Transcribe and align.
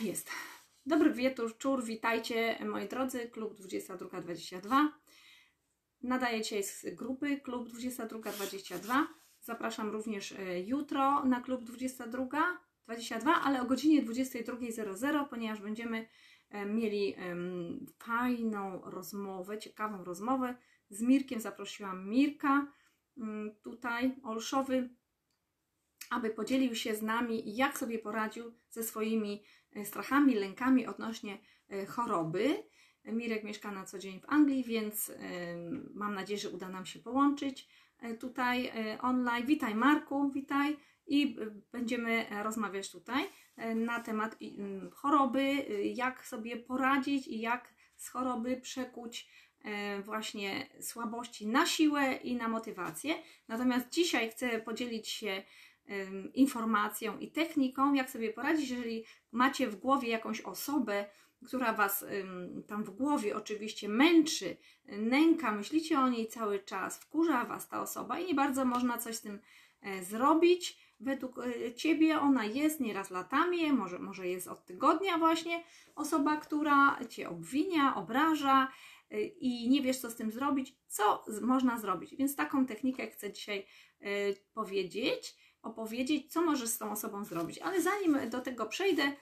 Jest. 0.00 0.30
Dobry 0.86 1.12
wieczór, 1.12 1.84
witajcie 1.84 2.58
moi 2.64 2.88
drodzy, 2.88 3.28
klub 3.28 3.54
2222. 3.54 4.98
Nadaję 6.02 6.42
dzisiaj 6.42 6.62
z 6.62 6.86
grupy 6.94 7.40
klub 7.40 7.68
2222. 7.68 9.08
Zapraszam 9.40 9.90
również 9.90 10.32
e, 10.32 10.60
jutro 10.60 11.24
na 11.24 11.40
klub 11.40 11.64
2222, 11.64 13.42
ale 13.42 13.62
o 13.62 13.64
godzinie 13.64 14.02
22.00, 14.02 15.28
ponieważ 15.28 15.60
będziemy 15.60 16.08
e, 16.50 16.66
mieli 16.66 17.16
fajną 17.98 18.80
rozmowę, 18.84 19.58
ciekawą 19.58 20.04
rozmowę 20.04 20.54
z 20.90 21.02
Mirkiem. 21.02 21.40
Zaprosiłam 21.40 22.08
Mirka 22.08 22.72
mm, 23.16 23.54
tutaj, 23.62 24.14
Olszowy, 24.22 24.88
aby 26.10 26.30
podzielił 26.30 26.74
się 26.74 26.94
z 26.94 27.02
nami, 27.02 27.56
jak 27.56 27.78
sobie 27.78 27.98
poradził 27.98 28.52
ze 28.70 28.82
swoimi 28.82 29.42
strachami, 29.84 30.34
lękami 30.34 30.86
odnośnie 30.86 31.38
e, 31.70 31.86
choroby. 31.86 32.62
Mirek 33.04 33.44
mieszka 33.44 33.70
na 33.70 33.84
co 33.84 33.98
dzień 33.98 34.20
w 34.20 34.24
Anglii, 34.28 34.64
więc 34.64 35.10
e, 35.10 35.14
mam 35.94 36.14
nadzieję, 36.14 36.40
że 36.40 36.50
uda 36.50 36.68
nam 36.68 36.86
się 36.86 36.98
połączyć 36.98 37.68
tutaj 38.20 38.72
online. 39.00 39.46
Witaj 39.46 39.74
Marku, 39.74 40.30
witaj 40.30 40.76
i 41.06 41.36
będziemy 41.72 42.26
rozmawiać 42.42 42.90
tutaj 42.90 43.24
na 43.74 44.00
temat 44.00 44.38
choroby, 44.92 45.52
jak 45.94 46.26
sobie 46.26 46.56
poradzić 46.56 47.28
i 47.28 47.40
jak 47.40 47.74
z 47.96 48.08
choroby 48.08 48.56
przekuć 48.56 49.28
właśnie 50.04 50.66
słabości 50.80 51.46
na 51.46 51.66
siłę 51.66 52.14
i 52.14 52.36
na 52.36 52.48
motywację. 52.48 53.14
Natomiast 53.48 53.88
dzisiaj 53.88 54.30
chcę 54.30 54.60
podzielić 54.60 55.08
się 55.08 55.42
informacją 56.34 57.18
i 57.18 57.30
techniką, 57.30 57.94
jak 57.94 58.10
sobie 58.10 58.32
poradzić, 58.32 58.70
jeżeli 58.70 59.04
macie 59.32 59.68
w 59.68 59.76
głowie 59.76 60.08
jakąś 60.08 60.40
osobę, 60.40 61.06
która 61.46 61.72
Was 61.72 62.04
tam 62.66 62.84
w 62.84 62.90
głowie 62.90 63.36
oczywiście 63.36 63.88
męczy, 63.88 64.56
nęka, 64.86 65.52
myślicie 65.52 66.00
o 66.00 66.08
niej 66.08 66.28
cały 66.28 66.58
czas, 66.58 67.00
wkurza 67.00 67.44
Was 67.44 67.68
ta 67.68 67.82
osoba 67.82 68.18
i 68.18 68.26
nie 68.26 68.34
bardzo 68.34 68.64
można 68.64 68.98
coś 68.98 69.16
z 69.16 69.20
tym 69.20 69.38
e, 69.80 70.04
zrobić. 70.04 70.88
Według 71.00 71.38
e, 71.38 71.74
Ciebie 71.74 72.20
ona 72.20 72.44
jest 72.44 72.80
nieraz 72.80 73.10
latami, 73.10 73.72
może, 73.72 73.98
może 73.98 74.28
jest 74.28 74.48
od 74.48 74.64
tygodnia 74.64 75.18
właśnie 75.18 75.64
osoba, 75.94 76.36
która 76.36 76.98
Cię 77.08 77.28
obwinia, 77.28 77.94
obraża 77.94 78.68
e, 79.10 79.22
i 79.22 79.68
nie 79.68 79.82
wiesz, 79.82 79.98
co 79.98 80.10
z 80.10 80.16
tym 80.16 80.30
zrobić. 80.30 80.74
Co 80.86 81.24
można 81.42 81.78
zrobić? 81.78 82.16
Więc 82.16 82.36
taką 82.36 82.66
technikę 82.66 83.06
chcę 83.06 83.32
dzisiaj 83.32 83.66
powiedzieć 84.54 85.36
opowiedzieć, 85.62 86.32
co 86.32 86.42
możesz 86.42 86.68
z 86.68 86.78
tą 86.78 86.92
osobą 86.92 87.24
zrobić. 87.24 87.58
Ale 87.58 87.82
zanim 87.82 88.30
do 88.30 88.40
tego 88.40 88.66
przejdę, 88.66 89.12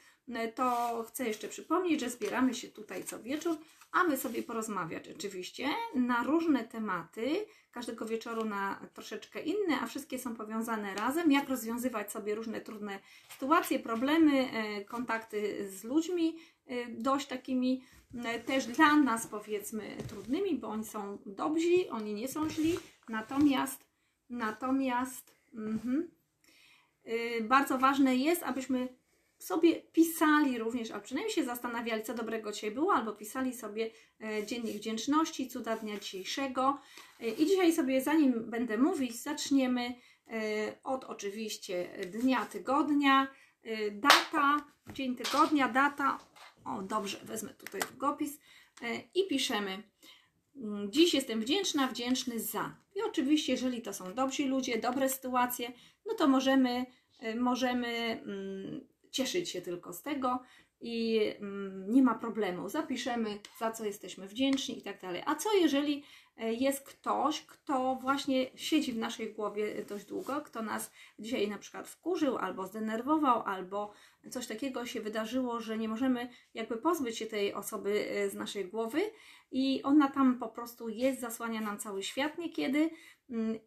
to 0.54 1.04
chcę 1.08 1.28
jeszcze 1.28 1.48
przypomnieć, 1.48 2.00
że 2.00 2.10
zbieramy 2.10 2.54
się 2.54 2.68
tutaj 2.68 3.04
co 3.04 3.22
wieczór, 3.22 3.56
aby 3.92 4.16
sobie 4.16 4.42
porozmawiać 4.42 5.08
oczywiście 5.08 5.68
na 5.94 6.22
różne 6.22 6.64
tematy, 6.64 7.46
każdego 7.70 8.06
wieczoru 8.06 8.44
na 8.44 8.88
troszeczkę 8.94 9.42
inne, 9.42 9.80
a 9.80 9.86
wszystkie 9.86 10.18
są 10.18 10.36
powiązane 10.36 10.94
razem, 10.94 11.32
jak 11.32 11.48
rozwiązywać 11.48 12.12
sobie 12.12 12.34
różne 12.34 12.60
trudne 12.60 12.98
sytuacje, 13.32 13.78
problemy, 13.78 14.50
e, 14.52 14.84
kontakty 14.84 15.70
z 15.70 15.84
ludźmi, 15.84 16.36
e, 16.66 16.86
dość 16.88 17.26
takimi 17.26 17.82
e, 18.24 18.40
też 18.40 18.66
dla 18.66 18.96
nas 18.96 19.26
powiedzmy 19.26 19.96
trudnymi, 20.08 20.58
bo 20.58 20.68
oni 20.68 20.84
są 20.84 21.18
dobrzy, 21.26 21.90
oni 21.90 22.14
nie 22.14 22.28
są 22.28 22.50
źli, 22.50 22.78
natomiast 23.08 23.86
natomiast 24.30 25.36
Y, 25.56 26.15
bardzo 27.42 27.78
ważne 27.78 28.16
jest, 28.16 28.42
abyśmy 28.42 28.88
sobie 29.38 29.74
pisali 29.74 30.58
również, 30.58 30.90
a 30.90 31.00
przynajmniej 31.00 31.34
się 31.34 31.44
zastanawiali, 31.44 32.02
co 32.02 32.14
dobrego 32.14 32.52
dzisiaj 32.52 32.70
było, 32.70 32.92
albo 32.94 33.12
pisali 33.12 33.54
sobie 33.54 33.90
e, 34.20 34.46
dziennik 34.46 34.76
wdzięczności, 34.76 35.48
cuda 35.48 35.76
dnia 35.76 35.98
dzisiejszego. 35.98 36.78
E, 37.20 37.28
I 37.28 37.46
dzisiaj 37.46 37.72
sobie, 37.72 38.00
zanim 38.00 38.50
będę 38.50 38.78
mówić, 38.78 39.22
zaczniemy 39.22 39.94
e, 40.28 40.76
od 40.84 41.04
oczywiście 41.04 41.88
dnia 42.12 42.44
tygodnia, 42.44 43.28
data, 43.92 44.64
dzień 44.92 45.16
tygodnia, 45.16 45.68
data. 45.68 46.18
O, 46.64 46.82
dobrze, 46.82 47.18
wezmę 47.24 47.54
tutaj 47.54 47.80
długopis 47.80 48.40
i 49.14 49.28
piszemy. 49.28 49.82
Mm, 50.56 50.92
dziś 50.92 51.14
jestem 51.14 51.40
wdzięczna, 51.40 51.86
wdzięczny 51.86 52.40
za. 52.40 52.76
Oczywiście, 53.08 53.52
jeżeli 53.52 53.82
to 53.82 53.92
są 53.92 54.14
dobrzy 54.14 54.46
ludzie, 54.46 54.78
dobre 54.78 55.08
sytuacje, 55.08 55.72
no 56.06 56.14
to 56.14 56.28
możemy, 56.28 56.86
y, 57.24 57.34
możemy 57.34 57.88
mm, 57.88 58.88
cieszyć 59.10 59.50
się 59.50 59.62
tylko 59.62 59.92
z 59.92 60.02
tego 60.02 60.42
i 60.80 61.20
mm, 61.40 61.90
nie 61.90 62.02
ma 62.02 62.14
problemu. 62.14 62.68
Zapiszemy, 62.68 63.38
za 63.58 63.70
co 63.70 63.84
jesteśmy 63.84 64.28
wdzięczni 64.28 64.78
i 64.78 64.82
tak 64.82 65.00
dalej. 65.00 65.22
A 65.26 65.34
co 65.34 65.52
jeżeli 65.52 66.04
e, 66.36 66.52
jest 66.52 66.80
ktoś, 66.80 67.42
kto 67.42 67.94
właśnie 67.94 68.46
siedzi 68.54 68.92
w 68.92 68.98
naszej 68.98 69.34
głowie 69.34 69.84
dość 69.84 70.04
długo, 70.04 70.40
kto 70.40 70.62
nas 70.62 70.90
dzisiaj 71.18 71.48
na 71.48 71.58
przykład 71.58 71.88
wkurzył, 71.88 72.36
albo 72.36 72.66
zdenerwował, 72.66 73.42
albo 73.42 73.92
coś 74.30 74.46
takiego 74.46 74.86
się 74.86 75.00
wydarzyło, 75.00 75.60
że 75.60 75.78
nie 75.78 75.88
możemy 75.88 76.28
jakby 76.54 76.76
pozbyć 76.76 77.18
się 77.18 77.26
tej 77.26 77.54
osoby 77.54 78.10
e, 78.10 78.30
z 78.30 78.34
naszej 78.34 78.64
głowy 78.64 79.00
i 79.50 79.82
ona 79.82 80.08
tam 80.08 80.38
po 80.38 80.48
prostu 80.48 80.88
jest, 80.88 81.20
zasłania 81.20 81.60
nam 81.60 81.78
cały 81.78 82.02
świat 82.02 82.38
niekiedy 82.38 82.90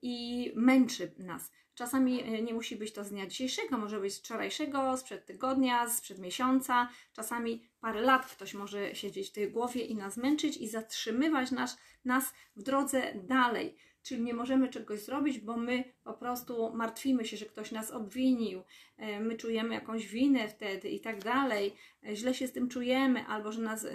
i 0.02 0.52
męczy 0.56 1.12
nas. 1.18 1.52
Czasami 1.74 2.24
e, 2.24 2.42
nie 2.42 2.53
musi 2.53 2.75
być 2.75 2.94
to 2.94 3.03
z 3.03 3.09
dnia 3.09 3.28
dzisiejszego, 3.28 3.78
może 3.78 4.00
być 4.00 4.14
z 4.14 4.20
wczorajszego, 4.20 4.97
sprzed 4.97 5.25
tygodnia, 5.25 5.90
sprzed 5.90 6.20
miesiąca. 6.20 6.90
Czasami 7.14 7.69
parę 7.80 8.02
lat 8.02 8.25
ktoś 8.25 8.53
może 8.53 8.96
siedzieć 8.96 9.30
w 9.30 9.34
tej 9.34 9.52
głowie 9.52 9.81
i 9.81 9.96
nas 9.96 10.18
męczyć 10.18 10.58
i 10.58 10.68
zatrzymywać 10.68 11.52
nas, 11.52 11.78
nas 12.06 12.34
w 12.56 12.64
drodze 12.64 13.14
dalej 13.16 13.78
czyli 14.04 14.22
nie 14.22 14.34
możemy 14.34 14.70
czegoś 14.70 15.00
zrobić, 15.00 15.40
bo 15.40 15.58
my 15.58 15.84
po 16.04 16.14
prostu 16.14 16.76
martwimy 16.76 17.26
się, 17.26 17.38
że 17.38 17.46
ktoś 17.46 17.72
nas 17.72 17.92
obwinił, 17.92 18.64
e, 18.98 19.20
my 19.20 19.36
czujemy 19.36 19.74
jakąś 19.74 20.08
winę 20.08 20.48
wtedy 20.48 20.90
i 20.90 21.00
tak 21.00 21.24
dalej, 21.24 21.76
e, 22.08 22.16
źle 22.16 22.34
się 22.34 22.48
z 22.48 22.52
tym 22.52 22.70
czujemy, 22.70 23.26
albo 23.26 23.52
że 23.52 23.62
nas 23.62 23.88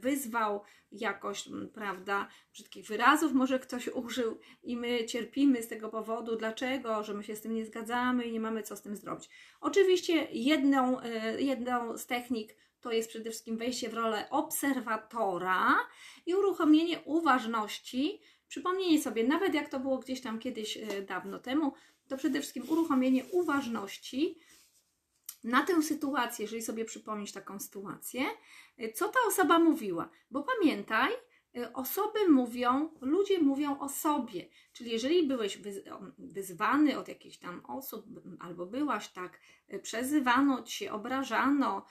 wyzwał 0.00 0.60
jakoś, 0.92 1.48
prawda, 1.74 2.28
brzydkich 2.52 2.86
wyrazów 2.86 3.32
może 3.32 3.58
ktoś 3.58 3.88
użył 4.04 4.38
i 4.62 4.76
my 4.76 5.04
cierpimy 5.04 5.62
z 5.62 5.68
tego 5.68 5.88
powodu, 5.88 6.36
dlaczego, 6.36 7.04
że 7.04 7.14
my 7.14 7.22
się 7.22 7.36
z 7.36 7.40
tym 7.40 7.54
nie 7.54 7.66
zgadzamy 7.66 8.24
i 8.24 8.32
nie 8.32 8.40
mamy 8.40 8.62
co 8.62 8.76
z 8.76 8.82
tym 8.82 8.96
zrobić. 8.96 9.28
Oczywiście 9.60 10.28
jedną, 10.32 11.00
e, 11.00 11.40
jedną 11.40 11.98
z 11.98 12.06
technik 12.06 12.56
to 12.80 12.92
jest 12.92 13.08
przede 13.08 13.30
wszystkim 13.30 13.56
wejście 13.56 13.88
w 13.88 13.94
rolę 13.94 14.30
obserwatora 14.30 15.74
i 16.26 16.34
uruchomienie 16.34 17.00
uważności, 17.04 18.20
Przypomnienie 18.48 19.02
sobie, 19.02 19.24
nawet 19.24 19.54
jak 19.54 19.68
to 19.68 19.80
było 19.80 19.98
gdzieś 19.98 20.20
tam 20.20 20.38
kiedyś 20.38 20.76
e, 20.76 21.02
dawno 21.02 21.38
temu, 21.38 21.72
to 22.08 22.16
przede 22.16 22.40
wszystkim 22.40 22.68
uruchomienie 22.68 23.24
uważności 23.24 24.38
na 25.44 25.62
tę 25.62 25.82
sytuację, 25.82 26.42
jeżeli 26.42 26.62
sobie 26.62 26.84
przypomnisz 26.84 27.32
taką 27.32 27.60
sytuację, 27.60 28.22
e, 28.78 28.92
co 28.92 29.08
ta 29.08 29.18
osoba 29.28 29.58
mówiła. 29.58 30.10
Bo 30.30 30.42
pamiętaj, 30.42 31.12
e, 31.56 31.72
osoby 31.72 32.28
mówią, 32.28 32.90
ludzie 33.00 33.38
mówią 33.38 33.78
o 33.78 33.88
sobie. 33.88 34.48
Czyli 34.72 34.90
jeżeli 34.90 35.26
byłeś 35.26 35.58
wyzwany 36.18 36.98
od 36.98 37.08
jakichś 37.08 37.38
tam 37.38 37.64
osób, 37.66 38.06
albo 38.40 38.66
byłaś 38.66 39.08
tak, 39.08 39.40
przezywano 39.82 40.62
cię, 40.62 40.92
obrażano, 40.92 41.84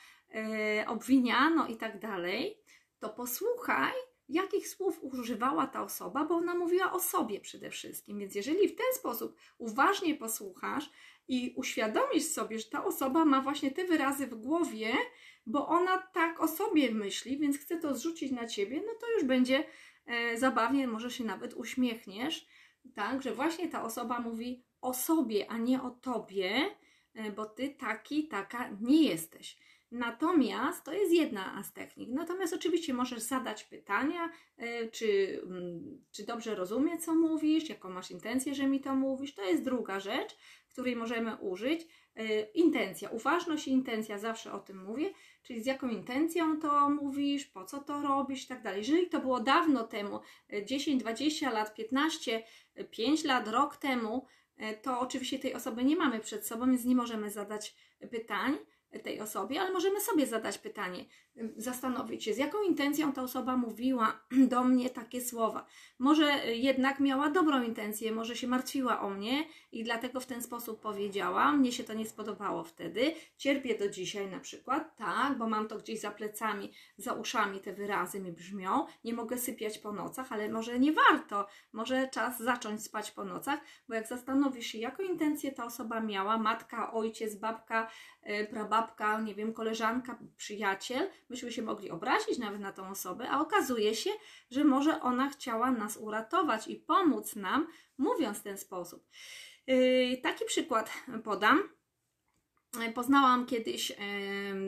obwiniano 0.87 1.67
i 1.67 1.77
tak 1.77 1.99
dalej, 1.99 2.57
to 2.99 3.09
posłuchaj, 3.09 3.93
jakich 4.29 4.67
słów 4.67 5.03
używała 5.03 5.67
ta 5.67 5.83
osoba, 5.83 6.25
bo 6.25 6.35
ona 6.35 6.55
mówiła 6.55 6.91
o 6.91 6.99
sobie 6.99 7.39
przede 7.39 7.69
wszystkim. 7.69 8.19
Więc 8.19 8.35
jeżeli 8.35 8.67
w 8.67 8.75
ten 8.75 8.93
sposób 8.93 9.35
uważnie 9.57 10.15
posłuchasz 10.15 10.89
i 11.27 11.53
uświadomisz 11.55 12.25
sobie, 12.25 12.59
że 12.59 12.65
ta 12.65 12.85
osoba 12.85 13.25
ma 13.25 13.41
właśnie 13.41 13.71
te 13.71 13.85
wyrazy 13.85 14.27
w 14.27 14.35
głowie, 14.35 14.93
bo 15.45 15.67
ona 15.67 15.97
tak 15.97 16.39
o 16.39 16.47
sobie 16.47 16.91
myśli, 16.91 17.37
więc 17.37 17.57
chce 17.57 17.77
to 17.77 17.95
zrzucić 17.95 18.31
na 18.31 18.47
ciebie, 18.47 18.81
no 18.85 18.93
to 19.01 19.11
już 19.11 19.23
będzie 19.23 19.63
e, 20.05 20.37
zabawnie, 20.37 20.87
może 20.87 21.11
się 21.11 21.23
nawet 21.23 21.53
uśmiechniesz, 21.53 22.47
tak, 22.95 23.21
że 23.21 23.35
właśnie 23.35 23.69
ta 23.69 23.83
osoba 23.83 24.19
mówi 24.19 24.63
o 24.81 24.93
sobie, 24.93 25.51
a 25.51 25.57
nie 25.57 25.81
o 25.81 25.91
tobie, 25.91 26.75
e, 27.13 27.31
bo 27.31 27.45
ty 27.45 27.69
taki, 27.69 28.27
taka 28.27 28.69
nie 28.81 29.03
jesteś. 29.03 29.57
Natomiast 29.91 30.83
to 30.83 30.93
jest 30.93 31.11
jedna 31.11 31.63
z 31.63 31.73
technik. 31.73 32.09
Natomiast 32.09 32.53
oczywiście 32.53 32.93
możesz 32.93 33.19
zadać 33.19 33.63
pytania, 33.63 34.29
e, 34.57 34.87
czy, 34.87 35.41
mm, 35.43 36.05
czy 36.11 36.25
dobrze 36.25 36.55
rozumie, 36.55 36.97
co 36.97 37.15
mówisz, 37.15 37.69
jaką 37.69 37.89
masz 37.89 38.11
intencję, 38.11 38.55
że 38.55 38.67
mi 38.67 38.79
to 38.79 38.95
mówisz. 38.95 39.35
To 39.35 39.43
jest 39.43 39.63
druga 39.63 39.99
rzecz, 39.99 40.37
której 40.69 40.95
możemy 40.95 41.35
użyć. 41.35 41.87
E, 42.15 42.41
intencja, 42.41 43.09
uważność 43.09 43.67
i 43.67 43.71
intencja, 43.71 44.17
zawsze 44.17 44.53
o 44.53 44.59
tym 44.59 44.83
mówię, 44.83 45.09
czyli 45.43 45.61
z 45.61 45.65
jaką 45.65 45.89
intencją 45.89 46.59
to 46.59 46.89
mówisz, 46.89 47.45
po 47.45 47.65
co 47.65 47.79
to 47.79 48.01
robisz 48.01 48.45
i 48.45 48.47
tak 48.47 48.63
dalej. 48.63 48.79
Jeżeli 48.79 49.09
to 49.09 49.19
było 49.19 49.39
dawno 49.39 49.83
temu, 49.83 50.19
10, 50.65 51.01
e, 51.01 51.03
20 51.03 51.51
lat, 51.51 51.75
15, 51.75 52.43
5 52.91 53.23
lat, 53.23 53.47
rok 53.47 53.77
temu, 53.77 54.25
to 54.81 54.99
oczywiście 54.99 55.39
tej 55.39 55.53
osoby 55.53 55.83
nie 55.83 55.95
mamy 55.95 56.19
przed 56.19 56.47
sobą, 56.47 56.65
więc 56.65 56.85
nie 56.85 56.95
możemy 56.95 57.29
zadać 57.29 57.75
pytań 58.11 58.57
tej 59.03 59.21
osobie, 59.21 59.61
ale 59.61 59.71
możemy 59.71 60.01
sobie 60.01 60.27
zadać 60.27 60.57
pytanie, 60.57 61.05
zastanowić 61.57 62.23
się, 62.23 62.33
z 62.33 62.37
jaką 62.37 62.61
intencją 62.61 63.13
ta 63.13 63.21
osoba 63.21 63.57
mówiła 63.57 64.19
do 64.53 64.63
mnie 64.63 64.89
takie 64.89 65.21
słowa. 65.21 65.65
Może 65.99 66.25
jednak 66.45 66.99
miała 66.99 67.29
dobrą 67.29 67.63
intencję, 67.63 68.11
może 68.11 68.35
się 68.35 68.47
martwiła 68.47 69.01
o 69.01 69.09
mnie 69.09 69.43
i 69.71 69.83
dlatego 69.83 70.19
w 70.19 70.25
ten 70.25 70.41
sposób 70.41 70.81
powiedziała. 70.81 71.51
Mnie 71.51 71.71
się 71.71 71.83
to 71.83 71.93
nie 71.93 72.05
spodobało 72.05 72.63
wtedy. 72.63 73.13
Cierpię 73.37 73.77
do 73.77 73.89
dzisiaj 73.89 74.27
na 74.27 74.39
przykład, 74.39 74.97
tak, 74.97 75.37
bo 75.37 75.47
mam 75.47 75.67
to 75.67 75.77
gdzieś 75.77 75.99
za 75.99 76.11
plecami, 76.11 76.71
za 76.97 77.13
uszami 77.13 77.59
te 77.59 77.73
wyrazy 77.73 78.19
mi 78.19 78.31
brzmią. 78.31 78.85
Nie 79.03 79.13
mogę 79.13 79.37
sypiać 79.37 79.79
po 79.79 79.91
nocach, 79.91 80.31
ale 80.31 80.49
może 80.49 80.79
nie 80.79 80.93
warto. 80.93 81.47
Może 81.73 82.07
czas 82.07 82.39
zacząć 82.39 82.83
spać 82.83 83.11
po 83.11 83.25
nocach, 83.25 83.59
bo 83.87 83.95
jak 83.95 84.07
zastanowisz 84.07 84.67
się, 84.67 84.77
jaką 84.77 85.03
intencję 85.03 85.51
ta 85.51 85.65
osoba 85.65 85.99
miała, 85.99 86.37
matka, 86.37 86.93
ojciec, 86.93 87.35
babka, 87.35 87.91
yy, 88.25 88.47
prababka, 88.77 89.21
nie 89.21 89.35
wiem, 89.35 89.53
koleżanka, 89.53 90.19
przyjaciel, 90.37 91.09
myśmy 91.29 91.51
się 91.51 91.61
mogli 91.61 91.91
obrazić 91.91 92.37
nawet 92.37 92.61
na 92.61 92.71
tą 92.71 92.89
osobę, 92.89 93.29
a 93.29 93.41
okazuje 93.41 93.95
się, 93.95 94.09
że 94.51 94.63
może 94.63 95.01
ona 95.01 95.29
chciała 95.29 95.71
nas 95.71 95.97
uratować 95.97 96.67
i 96.67 96.75
pomóc 96.75 97.35
nam, 97.35 97.67
mówiąc 97.97 98.37
w 98.37 98.43
ten 98.43 98.57
sposób. 98.57 99.07
Yy, 99.67 100.17
taki 100.23 100.45
przykład 100.45 100.91
podam. 101.23 101.59
Poznałam 102.95 103.45
kiedyś 103.45 103.91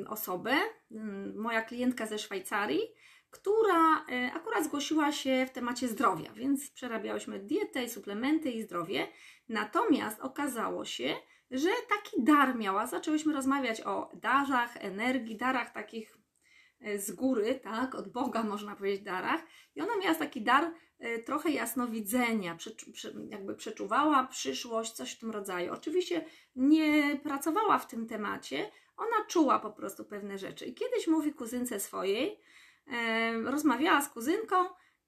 osobę, 0.08 0.56
moja 1.36 1.62
klientka 1.62 2.06
ze 2.06 2.20
Szwajcarii, 2.20 2.82
która 3.30 4.06
yy, 4.10 4.34
akurat 4.34 4.64
zgłosiła 4.64 5.12
się 5.12 5.46
w 5.50 5.52
temacie 5.52 5.88
zdrowia, 5.88 6.34
więc 6.34 6.72
przerabiałyśmy 6.72 7.40
dietę 7.40 7.90
suplementy 7.90 8.52
i 8.52 8.62
zdrowie. 8.62 9.08
Natomiast 9.50 10.20
okazało 10.20 10.86
się, 10.86 11.16
że 11.52 11.70
taki 11.90 12.24
dar 12.24 12.56
miała. 12.56 12.88
Zaczęłyśmy 12.88 13.34
rozmawiać 13.34 13.82
o 13.82 14.12
darach, 14.14 14.78
energii, 14.78 15.38
darach 15.38 15.74
takich 15.74 16.20
E, 16.82 17.00
z 17.00 17.12
góry, 17.12 17.60
tak, 17.64 17.96
od 17.96 18.12
Boga 18.12 18.44
można 18.44 18.76
powiedzieć 18.76 19.02
darach 19.02 19.42
i 19.76 19.82
ona 19.82 19.98
miała 19.98 20.16
taki 20.16 20.42
dar 20.42 20.72
e, 21.00 21.20
trochę 21.20 21.52
jasnowidzenia, 21.52 22.58
jakby 23.30 23.56
przeczuwała 23.56 24.28
przyszłość, 24.28 24.92
coś 24.92 25.12
w 25.12 25.20
tym 25.20 25.32
rodzaju. 25.32 25.74
Oczywiście 25.74 26.26
nie 26.56 27.20
pracowała 27.24 27.78
w 27.78 27.88
tym 27.88 28.08
temacie, 28.08 28.72
ona 28.98 29.26
czuła 29.28 29.60
po 29.60 29.72
prostu 29.72 30.06
pewne 30.06 30.38
rzeczy. 30.38 30.66
I 30.66 30.74
kiedyś 30.74 31.08
mówi 31.08 31.34
kuzynce 31.34 31.80
swojej, 31.80 32.32
e, 32.32 32.38
rozmawiała 33.44 34.02
z 34.02 34.10
kuzynką 34.10 34.56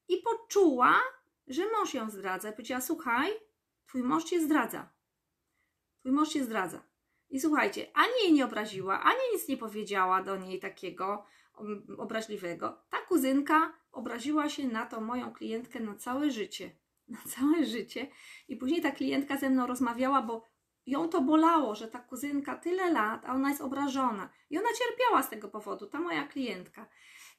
i 0.07 0.17
poczuła, 0.17 0.99
że 1.47 1.71
mąż 1.71 1.93
ją 1.93 2.09
zdradza. 2.09 2.51
Powiedziała, 2.51 2.81
słuchaj, 2.81 3.31
twój 3.87 4.03
mąż 4.03 4.23
cię 4.23 4.41
zdradza. 4.41 4.89
Twój 5.99 6.11
mąż 6.11 6.29
cię 6.29 6.43
zdradza. 6.43 6.83
I 7.29 7.39
słuchajcie, 7.39 7.91
ani 7.93 8.13
jej 8.23 8.33
nie 8.33 8.45
obraziła, 8.45 9.01
ani 9.01 9.19
nic 9.33 9.47
nie 9.47 9.57
powiedziała 9.57 10.23
do 10.23 10.37
niej 10.37 10.59
takiego, 10.59 11.25
obraźliwego. 11.97 12.81
Ta 12.89 12.97
kuzynka 12.97 13.73
obraziła 13.91 14.49
się 14.49 14.67
na 14.67 14.85
tą 14.85 15.01
moją 15.01 15.33
klientkę 15.33 15.79
na 15.79 15.95
całe 15.95 16.31
życie. 16.31 16.71
Na 17.07 17.17
całe 17.27 17.65
życie. 17.65 18.07
I 18.47 18.55
później 18.55 18.81
ta 18.81 18.91
klientka 18.91 19.37
ze 19.37 19.49
mną 19.49 19.67
rozmawiała, 19.67 20.21
bo 20.21 20.45
ją 20.85 21.09
to 21.09 21.21
bolało, 21.21 21.75
że 21.75 21.87
ta 21.87 21.99
kuzynka 21.99 22.55
tyle 22.55 22.91
lat, 22.91 23.25
a 23.25 23.33
ona 23.33 23.49
jest 23.49 23.61
obrażona. 23.61 24.29
I 24.49 24.57
ona 24.57 24.67
cierpiała 24.77 25.23
z 25.23 25.29
tego 25.29 25.47
powodu, 25.47 25.87
ta 25.87 25.99
moja 25.99 26.27
klientka. 26.27 26.89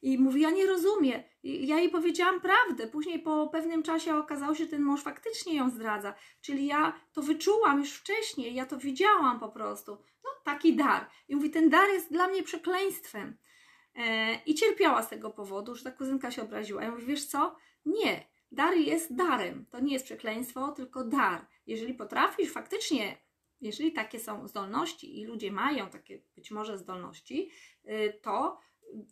I 0.03 0.17
mówi, 0.17 0.41
ja 0.41 0.49
nie 0.51 0.65
rozumiem. 0.65 1.21
Ja 1.43 1.79
jej 1.79 1.89
powiedziałam 1.89 2.41
prawdę. 2.41 2.87
Później 2.87 3.19
po 3.19 3.47
pewnym 3.47 3.83
czasie 3.83 4.15
okazało 4.15 4.55
się, 4.55 4.63
że 4.63 4.69
ten 4.69 4.81
mąż 4.81 5.01
faktycznie 5.01 5.55
ją 5.55 5.69
zdradza. 5.69 6.15
Czyli 6.41 6.65
ja 6.65 6.99
to 7.13 7.21
wyczułam 7.21 7.79
już 7.79 7.91
wcześniej, 7.91 8.55
ja 8.55 8.65
to 8.65 8.77
widziałam 8.77 9.39
po 9.39 9.49
prostu. 9.49 9.91
No, 10.23 10.29
taki 10.43 10.75
dar. 10.75 11.09
I 11.27 11.35
mówi, 11.35 11.49
ten 11.49 11.69
dar 11.69 11.89
jest 11.89 12.11
dla 12.11 12.27
mnie 12.27 12.43
przekleństwem. 12.43 13.37
E, 13.95 14.35
I 14.45 14.55
cierpiała 14.55 15.03
z 15.03 15.09
tego 15.09 15.29
powodu, 15.29 15.75
że 15.75 15.83
ta 15.83 15.91
kuzynka 15.91 16.31
się 16.31 16.41
obraziła. 16.41 16.83
Ja 16.83 16.91
mówię, 16.91 17.05
wiesz 17.05 17.25
co? 17.25 17.55
Nie, 17.85 18.27
dar 18.51 18.73
jest 18.73 19.15
darem. 19.15 19.65
To 19.69 19.79
nie 19.79 19.93
jest 19.93 20.05
przekleństwo, 20.05 20.71
tylko 20.71 21.03
dar. 21.03 21.47
Jeżeli 21.67 21.93
potrafisz 21.93 22.51
faktycznie, 22.51 23.17
jeżeli 23.61 23.91
takie 23.91 24.19
są 24.19 24.47
zdolności 24.47 25.19
i 25.19 25.25
ludzie 25.25 25.51
mają 25.51 25.89
takie 25.89 26.21
być 26.35 26.51
może 26.51 26.77
zdolności, 26.77 27.51
y, 27.85 28.19
to 28.21 28.59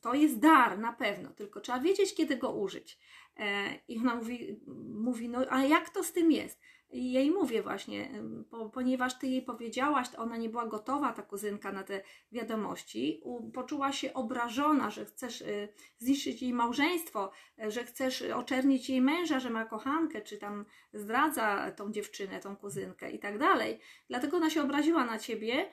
to 0.01 0.13
jest 0.13 0.39
dar 0.39 0.79
na 0.79 0.93
pewno, 0.93 1.29
tylko 1.29 1.61
trzeba 1.61 1.79
wiedzieć, 1.79 2.15
kiedy 2.15 2.37
go 2.37 2.51
użyć. 2.51 2.99
E, 3.37 3.75
I 3.87 3.99
ona 3.99 4.15
mówi, 4.15 4.59
mówi 4.93 5.29
no 5.29 5.39
a 5.49 5.63
jak 5.63 5.89
to 5.89 6.03
z 6.03 6.13
tym 6.13 6.31
jest? 6.31 6.59
I 6.91 7.11
jej 7.11 7.31
mówię 7.31 7.61
właśnie, 7.61 8.09
po, 8.49 8.69
ponieważ 8.69 9.19
ty 9.19 9.27
jej 9.27 9.41
powiedziałaś, 9.41 10.07
ona 10.17 10.37
nie 10.37 10.49
była 10.49 10.65
gotowa, 10.67 11.13
ta 11.13 11.21
kuzynka, 11.21 11.71
na 11.71 11.83
te 11.83 12.01
wiadomości, 12.31 13.21
poczuła 13.53 13.91
się 13.91 14.13
obrażona, 14.13 14.89
że 14.89 15.05
chcesz 15.05 15.41
y, 15.41 15.69
zniszczyć 15.97 16.41
jej 16.41 16.53
małżeństwo, 16.53 17.31
że 17.57 17.83
chcesz 17.83 18.21
oczernić 18.21 18.89
jej 18.89 19.01
męża, 19.01 19.39
że 19.39 19.49
ma 19.49 19.65
kochankę, 19.65 20.21
czy 20.21 20.37
tam 20.37 20.65
zdradza 20.93 21.71
tą 21.71 21.91
dziewczynę, 21.91 22.39
tą 22.39 22.55
kuzynkę 22.55 23.11
i 23.11 23.19
tak 23.19 23.37
dalej. 23.37 23.79
Dlatego 24.09 24.37
ona 24.37 24.49
się 24.49 24.61
obraziła 24.61 25.05
na 25.05 25.19
ciebie 25.19 25.71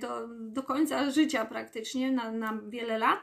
do, 0.00 0.28
do 0.28 0.62
końca 0.62 1.10
życia 1.10 1.44
praktycznie, 1.44 2.12
na, 2.12 2.32
na 2.32 2.60
wiele 2.68 2.98
lat, 2.98 3.20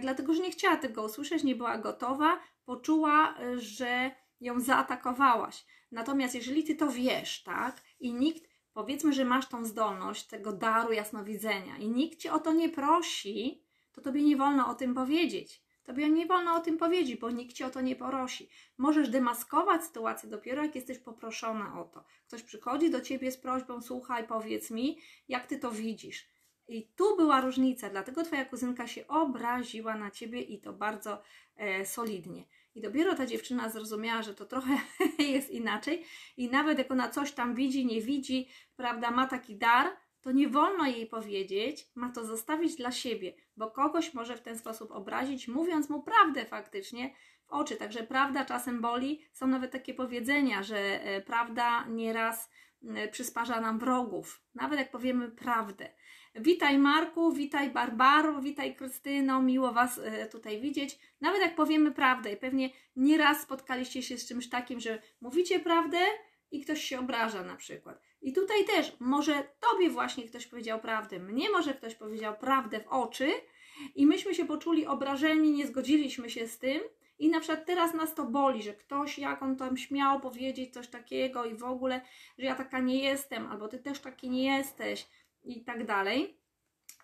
dlatego 0.00 0.34
że 0.34 0.42
nie 0.42 0.50
chciała 0.50 0.76
tego 0.76 1.04
usłyszeć, 1.04 1.44
nie 1.44 1.56
była 1.56 1.78
gotowa, 1.78 2.40
poczuła, 2.64 3.34
że 3.56 4.10
ją 4.40 4.60
zaatakowałaś. 4.60 5.64
Natomiast 5.92 6.34
jeżeli 6.34 6.64
ty 6.64 6.74
to 6.74 6.90
wiesz, 6.90 7.42
tak, 7.42 7.82
i 8.00 8.14
nikt, 8.14 8.48
powiedzmy, 8.72 9.12
że 9.12 9.24
masz 9.24 9.48
tą 9.48 9.64
zdolność 9.64 10.26
tego 10.26 10.52
daru 10.52 10.92
jasnowidzenia 10.92 11.76
i 11.78 11.88
nikt 11.88 12.18
cię 12.18 12.32
o 12.32 12.38
to 12.38 12.52
nie 12.52 12.68
prosi, 12.68 13.64
to 13.92 14.00
tobie 14.00 14.22
nie 14.22 14.36
wolno 14.36 14.68
o 14.68 14.74
tym 14.74 14.94
powiedzieć. 14.94 15.64
Tobie 15.84 16.10
nie 16.10 16.26
wolno 16.26 16.54
o 16.54 16.60
tym 16.60 16.78
powiedzieć, 16.78 17.20
bo 17.20 17.30
nikt 17.30 17.52
cię 17.52 17.66
o 17.66 17.70
to 17.70 17.80
nie 17.80 17.96
prosi. 17.96 18.48
Możesz 18.78 19.08
demaskować 19.08 19.84
sytuację 19.84 20.28
dopiero 20.28 20.62
jak 20.62 20.74
jesteś 20.74 20.98
poproszona 20.98 21.80
o 21.80 21.84
to. 21.84 22.04
Ktoś 22.26 22.42
przychodzi 22.42 22.90
do 22.90 23.00
ciebie 23.00 23.32
z 23.32 23.36
prośbą, 23.36 23.82
słuchaj, 23.82 24.26
powiedz 24.26 24.70
mi, 24.70 24.98
jak 25.28 25.46
ty 25.46 25.58
to 25.58 25.70
widzisz. 25.70 26.28
I 26.68 26.88
tu 26.96 27.16
była 27.16 27.40
różnica, 27.40 27.90
dlatego 27.90 28.24
twoja 28.24 28.44
kuzynka 28.44 28.86
się 28.86 29.06
obraziła 29.06 29.96
na 29.96 30.10
ciebie 30.10 30.40
i 30.40 30.60
to 30.60 30.72
bardzo 30.72 31.22
e, 31.56 31.86
solidnie. 31.86 32.44
I 32.74 32.80
dopiero 32.80 33.14
ta 33.14 33.26
dziewczyna 33.26 33.68
zrozumiała, 33.68 34.22
że 34.22 34.34
to 34.34 34.44
trochę 34.44 34.78
jest 35.18 35.50
inaczej. 35.50 36.04
I 36.36 36.50
nawet 36.50 36.78
jak 36.78 36.90
ona 36.90 37.08
coś 37.08 37.32
tam 37.32 37.54
widzi, 37.54 37.86
nie 37.86 38.00
widzi, 38.00 38.48
prawda, 38.76 39.10
ma 39.10 39.26
taki 39.26 39.56
dar, 39.56 39.86
to 40.20 40.32
nie 40.32 40.48
wolno 40.48 40.86
jej 40.86 41.06
powiedzieć, 41.06 41.88
ma 41.94 42.12
to 42.12 42.24
zostawić 42.24 42.76
dla 42.76 42.92
siebie, 42.92 43.34
bo 43.56 43.70
kogoś 43.70 44.14
może 44.14 44.36
w 44.36 44.42
ten 44.42 44.58
sposób 44.58 44.90
obrazić, 44.92 45.48
mówiąc 45.48 45.90
mu 45.90 46.02
prawdę 46.02 46.44
faktycznie 46.44 47.14
w 47.46 47.50
oczy. 47.50 47.76
Także 47.76 48.02
prawda 48.02 48.44
czasem 48.44 48.80
boli. 48.80 49.24
Są 49.32 49.46
nawet 49.46 49.72
takie 49.72 49.94
powiedzenia, 49.94 50.62
że 50.62 50.78
e, 50.78 51.20
prawda 51.20 51.86
nieraz 51.86 52.50
przysparza 53.10 53.60
nam 53.60 53.78
wrogów, 53.78 54.42
nawet 54.54 54.78
jak 54.78 54.90
powiemy 54.90 55.30
prawdę. 55.30 55.92
Witaj 56.40 56.78
Marku, 56.78 57.32
witaj 57.32 57.70
Barbaro, 57.70 58.40
witaj 58.40 58.76
Krystyno, 58.76 59.42
miło 59.42 59.72
Was 59.72 59.98
e, 59.98 60.26
tutaj 60.28 60.60
widzieć. 60.60 60.98
Nawet 61.20 61.40
jak 61.40 61.54
powiemy 61.54 61.92
prawdę 61.92 62.32
i 62.32 62.36
pewnie 62.36 62.70
nieraz 62.96 63.42
spotkaliście 63.42 64.02
się 64.02 64.18
z 64.18 64.28
czymś 64.28 64.48
takim, 64.48 64.80
że 64.80 65.02
mówicie 65.20 65.60
prawdę 65.60 65.98
i 66.50 66.60
ktoś 66.60 66.84
się 66.84 66.98
obraża 66.98 67.42
na 67.42 67.56
przykład. 67.56 68.02
I 68.22 68.32
tutaj 68.32 68.64
też 68.64 68.96
może 69.00 69.44
Tobie 69.60 69.90
właśnie 69.90 70.24
ktoś 70.24 70.46
powiedział 70.46 70.80
prawdę, 70.80 71.18
mnie 71.18 71.50
może 71.50 71.74
ktoś 71.74 71.94
powiedział 71.94 72.36
prawdę 72.36 72.80
w 72.80 72.88
oczy 72.88 73.28
i 73.94 74.06
myśmy 74.06 74.34
się 74.34 74.44
poczuli 74.46 74.86
obrażeni, 74.86 75.52
nie 75.52 75.66
zgodziliśmy 75.66 76.30
się 76.30 76.48
z 76.48 76.58
tym 76.58 76.80
i 77.18 77.28
na 77.28 77.40
przykład 77.40 77.66
teraz 77.66 77.94
nas 77.94 78.14
to 78.14 78.24
boli, 78.24 78.62
że 78.62 78.74
ktoś, 78.74 79.18
jak 79.18 79.42
on 79.42 79.56
tam 79.56 79.76
śmiał 79.76 80.20
powiedzieć 80.20 80.74
coś 80.74 80.88
takiego 80.88 81.44
i 81.44 81.54
w 81.54 81.64
ogóle, 81.64 82.00
że 82.38 82.46
ja 82.46 82.54
taka 82.54 82.78
nie 82.78 83.02
jestem, 83.02 83.46
albo 83.46 83.68
ty 83.68 83.78
też 83.78 84.00
taki 84.00 84.30
nie 84.30 84.56
jesteś 84.56 85.06
i 85.44 85.64
tak 85.64 85.86
dalej. 85.86 86.40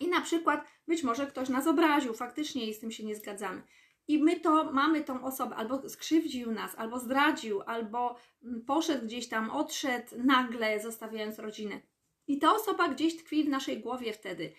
I 0.01 0.09
na 0.09 0.21
przykład 0.21 0.65
być 0.89 1.03
może 1.03 1.27
ktoś 1.27 1.49
nas 1.49 1.67
obraził, 1.67 2.15
faktycznie 2.15 2.67
i 2.67 2.75
z 2.75 2.81
tym 2.81 2.91
się 2.91 3.05
nie 3.05 3.15
zgadzamy. 3.15 3.63
I 4.09 4.23
my 4.23 4.41
to 4.41 4.73
mamy 4.73 5.05
tą 5.05 5.25
osobę, 5.25 5.57
albo 5.57 5.89
skrzywdził 5.89 6.53
nas, 6.53 6.75
albo 6.79 6.99
zdradził, 6.99 7.63
albo 7.67 8.17
mm, 8.43 8.65
poszedł 8.65 9.07
gdzieś 9.07 9.29
tam, 9.29 9.51
odszedł 9.51 10.07
nagle, 10.25 10.81
zostawiając 10.81 11.39
rodzinę. 11.39 11.81
I 12.27 12.39
ta 12.39 12.55
osoba 12.55 12.89
gdzieś 12.89 13.17
tkwi 13.17 13.45
w 13.45 13.49
naszej 13.49 13.81
głowie 13.81 14.13
wtedy. 14.13 14.53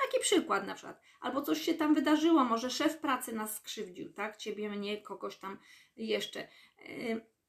Taki 0.00 0.20
przykład 0.20 0.66
na 0.66 0.74
przykład. 0.74 1.00
Albo 1.20 1.42
coś 1.42 1.62
się 1.62 1.74
tam 1.74 1.94
wydarzyło, 1.94 2.44
może 2.44 2.70
szef 2.70 2.98
pracy 2.98 3.32
nas 3.32 3.56
skrzywdził, 3.56 4.12
tak? 4.12 4.36
Ciebie, 4.36 4.68
mnie, 4.68 5.02
kogoś 5.02 5.36
tam 5.36 5.58
jeszcze. 5.96 6.48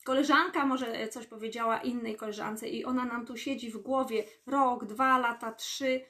Koleżanka 0.07 0.65
może 0.65 1.07
coś 1.07 1.25
powiedziała 1.25 1.81
innej 1.81 2.15
koleżance 2.15 2.69
i 2.69 2.85
ona 2.85 3.05
nam 3.05 3.25
tu 3.25 3.37
siedzi 3.37 3.71
w 3.71 3.77
głowie 3.77 4.23
rok, 4.45 4.85
dwa 4.85 5.17
lata, 5.17 5.51
trzy 5.51 6.01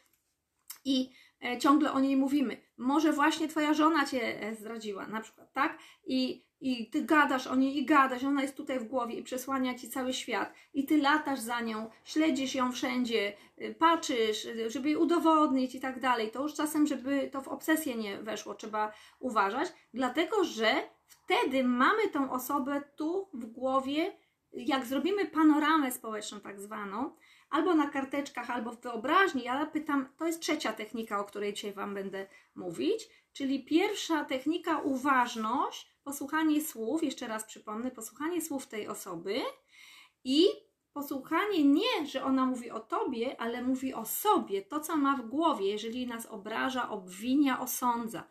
i 0.86 1.10
e, 1.44 1.58
ciągle 1.58 1.92
o 1.92 2.00
niej 2.00 2.18
mówimy. 2.18 2.62
Może 2.77 3.13
właśnie 3.13 3.48
twoja 3.48 3.74
żona 3.74 4.06
cię 4.06 4.42
e, 4.42 4.56
zdradziła, 4.56 5.08
na 5.08 5.22
przykład, 5.22 5.54
tak? 5.54 5.77
I, 6.06 6.46
I 6.62 6.89
ty 6.89 7.01
gadasz 7.01 7.48
o 7.48 7.56
niej 7.56 7.77
i 7.77 7.86
gadasz, 7.86 8.24
ona 8.24 8.42
jest 8.42 8.58
tutaj 8.58 8.80
w 8.80 8.88
głowie 8.88 9.16
i 9.16 9.24
przesłania 9.24 9.75
ci 9.75 9.89
cały 9.89 10.13
świat. 10.13 10.54
I 10.74 10.86
ty 10.86 10.98
latasz 10.98 11.39
za 11.39 11.62
nią, 11.62 11.89
śledzisz 12.04 12.56
ją 12.56 12.72
wszędzie, 12.72 13.34
y, 13.62 13.75
patrzysz, 13.80 14.48
żeby 14.68 14.89
jej 14.89 14.98
udowodnić 14.98 15.75
i 15.75 15.80
tak 15.80 16.00
dalej. 16.00 16.32
To 16.32 16.44
już 16.44 16.54
czasem, 16.54 16.88
żeby 16.88 17.30
to 17.32 17.42
w 17.42 17.48
obsesję 17.48 17.96
nie 17.96 18.18
weszło, 18.18 18.56
trzeba 18.56 18.94
uważać, 19.20 19.68
dlatego 19.94 20.44
że 20.44 20.97
wtedy 21.07 21.63
mamy 21.63 22.09
tą 22.09 22.31
osobę 22.31 22.81
tu 22.95 23.29
w 23.33 23.45
głowie, 23.45 24.17
jak 24.53 24.85
zrobimy 24.85 25.25
panoramę 25.25 25.91
społeczną 25.91 26.39
tak 26.39 26.59
zwaną, 26.59 27.15
albo 27.49 27.75
na 27.75 27.89
karteczkach, 27.89 28.49
albo 28.49 28.71
w 28.71 28.81
wyobraźni. 28.81 29.43
Ja 29.43 29.65
pytam, 29.65 30.09
to 30.17 30.25
jest 30.25 30.39
trzecia 30.39 30.73
technika, 30.73 31.19
o 31.19 31.23
której 31.23 31.53
dzisiaj 31.53 31.73
Wam 31.73 31.93
będę 31.93 32.27
mówić, 32.55 33.09
czyli 33.33 33.65
pierwsza 33.65 34.25
technika 34.25 34.79
uważność, 34.79 35.91
posłuchanie 36.03 36.61
słów, 36.61 37.03
jeszcze 37.03 37.27
raz 37.27 37.45
przypomnę, 37.45 37.91
posłuchanie 37.91 38.41
słów 38.41 38.67
tej 38.67 38.87
osoby 38.87 39.41
i 40.23 40.47
posłuchanie 40.93 41.63
nie, 41.63 42.05
że 42.05 42.23
ona 42.23 42.45
mówi 42.45 42.71
o 42.71 42.79
tobie, 42.79 43.41
ale 43.41 43.61
mówi 43.61 43.93
o 43.93 44.05
sobie, 44.05 44.61
to 44.61 44.79
co 44.79 44.97
ma 44.97 45.17
w 45.17 45.21
głowie, 45.21 45.71
jeżeli 45.71 46.07
nas 46.07 46.25
obraża, 46.25 46.89
obwinia, 46.89 47.59
osądza. 47.59 48.23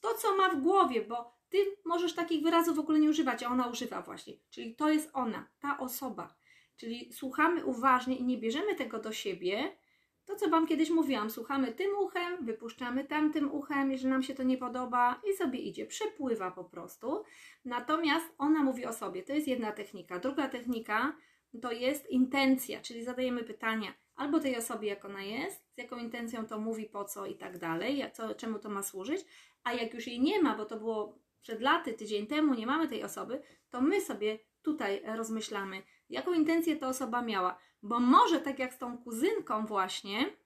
To 0.00 0.14
co 0.14 0.36
ma 0.36 0.48
w 0.48 0.60
głowie, 0.60 1.02
bo 1.02 1.34
ty 1.54 1.76
możesz 1.84 2.14
takich 2.14 2.42
wyrazów 2.42 2.76
w 2.76 2.78
ogóle 2.78 2.98
nie 2.98 3.10
używać, 3.10 3.42
a 3.42 3.48
ona 3.48 3.66
używa 3.66 4.02
właśnie. 4.02 4.34
Czyli 4.50 4.76
to 4.76 4.90
jest 4.90 5.10
ona, 5.12 5.48
ta 5.60 5.78
osoba. 5.78 6.34
Czyli 6.76 7.12
słuchamy 7.12 7.64
uważnie 7.64 8.16
i 8.16 8.24
nie 8.24 8.38
bierzemy 8.38 8.74
tego 8.74 8.98
do 8.98 9.12
siebie. 9.12 9.76
To, 10.24 10.36
co 10.36 10.50
Wam 10.50 10.66
kiedyś 10.66 10.90
mówiłam, 10.90 11.30
słuchamy 11.30 11.72
tym 11.72 11.98
uchem, 11.98 12.44
wypuszczamy 12.44 13.04
tamtym 13.04 13.52
uchem, 13.52 13.92
jeżeli 13.92 14.10
nam 14.10 14.22
się 14.22 14.34
to 14.34 14.42
nie 14.42 14.58
podoba 14.58 15.20
i 15.30 15.36
sobie 15.36 15.58
idzie, 15.58 15.86
przepływa 15.86 16.50
po 16.50 16.64
prostu. 16.64 17.24
Natomiast 17.64 18.26
ona 18.38 18.62
mówi 18.62 18.86
o 18.86 18.92
sobie, 18.92 19.22
to 19.22 19.32
jest 19.32 19.48
jedna 19.48 19.72
technika. 19.72 20.18
Druga 20.18 20.48
technika 20.48 21.16
to 21.62 21.72
jest 21.72 22.10
intencja, 22.10 22.80
czyli 22.80 23.04
zadajemy 23.04 23.44
pytania 23.44 23.94
albo 24.16 24.40
tej 24.40 24.56
osobie, 24.56 24.88
jak 24.88 25.04
ona 25.04 25.22
jest, 25.22 25.74
z 25.74 25.78
jaką 25.78 25.96
intencją 25.96 26.46
to 26.46 26.58
mówi, 26.58 26.84
po 26.84 27.04
co 27.04 27.26
i 27.26 27.34
tak 27.34 27.58
dalej, 27.58 28.04
co, 28.12 28.34
czemu 28.34 28.58
to 28.58 28.68
ma 28.70 28.82
służyć, 28.82 29.26
a 29.64 29.72
jak 29.72 29.94
już 29.94 30.06
jej 30.06 30.20
nie 30.20 30.42
ma, 30.42 30.56
bo 30.56 30.64
to 30.64 30.78
było 30.78 31.23
przed 31.44 31.60
laty, 31.60 31.92
tydzień 31.92 32.26
temu, 32.26 32.54
nie 32.54 32.66
mamy 32.66 32.88
tej 32.88 33.04
osoby, 33.04 33.42
to 33.70 33.80
my 33.80 34.00
sobie 34.00 34.38
tutaj 34.62 35.02
rozmyślamy, 35.16 35.82
jaką 36.10 36.32
intencję 36.32 36.76
ta 36.76 36.88
osoba 36.88 37.22
miała. 37.22 37.58
Bo 37.82 38.00
może 38.00 38.40
tak 38.40 38.58
jak 38.58 38.74
z 38.74 38.78
tą 38.78 38.98
kuzynką 38.98 39.66
właśnie, 39.66 40.36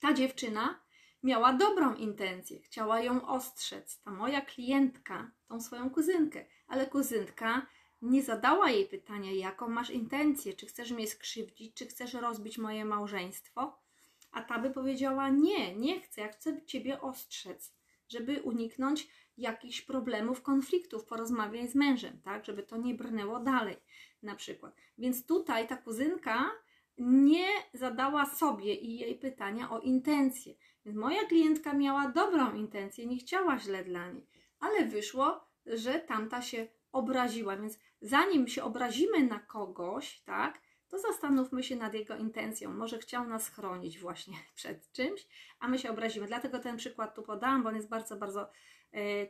ta 0.00 0.12
dziewczyna 0.12 0.80
miała 1.22 1.52
dobrą 1.52 1.94
intencję, 1.94 2.60
chciała 2.60 3.00
ją 3.00 3.28
ostrzec. 3.28 4.00
Ta 4.00 4.10
moja 4.10 4.40
klientka, 4.40 5.30
tą 5.48 5.60
swoją 5.60 5.90
kuzynkę, 5.90 6.44
ale 6.68 6.86
kuzynka 6.86 7.66
nie 8.02 8.22
zadała 8.22 8.70
jej 8.70 8.86
pytania, 8.86 9.32
jaką 9.32 9.68
masz 9.68 9.90
intencję, 9.90 10.54
czy 10.54 10.66
chcesz 10.66 10.90
mnie 10.90 11.06
skrzywdzić, 11.06 11.74
czy 11.74 11.86
chcesz 11.86 12.14
rozbić 12.14 12.58
moje 12.58 12.84
małżeństwo. 12.84 13.78
A 14.32 14.42
ta 14.42 14.58
by 14.58 14.70
powiedziała: 14.70 15.28
Nie, 15.28 15.76
nie 15.76 16.00
chcę, 16.00 16.20
ja 16.20 16.28
chcę 16.28 16.66
ciebie 16.66 17.00
ostrzec, 17.00 17.74
żeby 18.08 18.42
uniknąć 18.42 19.08
jakichś 19.38 19.80
problemów, 19.80 20.42
konfliktów, 20.42 21.04
porozmawiaj 21.04 21.68
z 21.68 21.74
mężem, 21.74 22.20
tak, 22.24 22.44
żeby 22.44 22.62
to 22.62 22.76
nie 22.76 22.94
brnęło 22.94 23.40
dalej, 23.40 23.76
na 24.22 24.34
przykład. 24.34 24.76
Więc 24.98 25.26
tutaj 25.26 25.68
ta 25.68 25.76
kuzynka 25.76 26.50
nie 26.98 27.46
zadała 27.74 28.26
sobie 28.26 28.74
i 28.74 28.98
jej 28.98 29.14
pytania 29.14 29.70
o 29.70 29.80
intencje. 29.80 30.54
Więc 30.84 30.98
moja 30.98 31.24
klientka 31.24 31.72
miała 31.72 32.08
dobrą 32.08 32.54
intencję, 32.54 33.06
nie 33.06 33.18
chciała 33.18 33.58
źle 33.58 33.84
dla 33.84 34.10
niej, 34.10 34.26
ale 34.60 34.86
wyszło, 34.86 35.40
że 35.66 36.00
tamta 36.00 36.42
się 36.42 36.66
obraziła. 36.92 37.56
Więc 37.56 37.78
zanim 38.00 38.48
się 38.48 38.62
obrazimy 38.62 39.22
na 39.26 39.38
kogoś, 39.38 40.20
tak, 40.20 40.60
to 40.88 40.98
zastanówmy 40.98 41.62
się 41.62 41.76
nad 41.76 41.94
jego 41.94 42.16
intencją. 42.16 42.74
Może 42.74 42.98
chciał 42.98 43.28
nas 43.28 43.48
chronić 43.48 43.98
właśnie 43.98 44.34
przed 44.54 44.92
czymś, 44.92 45.26
a 45.60 45.68
my 45.68 45.78
się 45.78 45.90
obrazimy. 45.90 46.26
Dlatego 46.26 46.58
ten 46.58 46.76
przykład 46.76 47.14
tu 47.14 47.22
podałam, 47.22 47.62
bo 47.62 47.68
on 47.68 47.76
jest 47.76 47.88
bardzo, 47.88 48.16
bardzo 48.16 48.50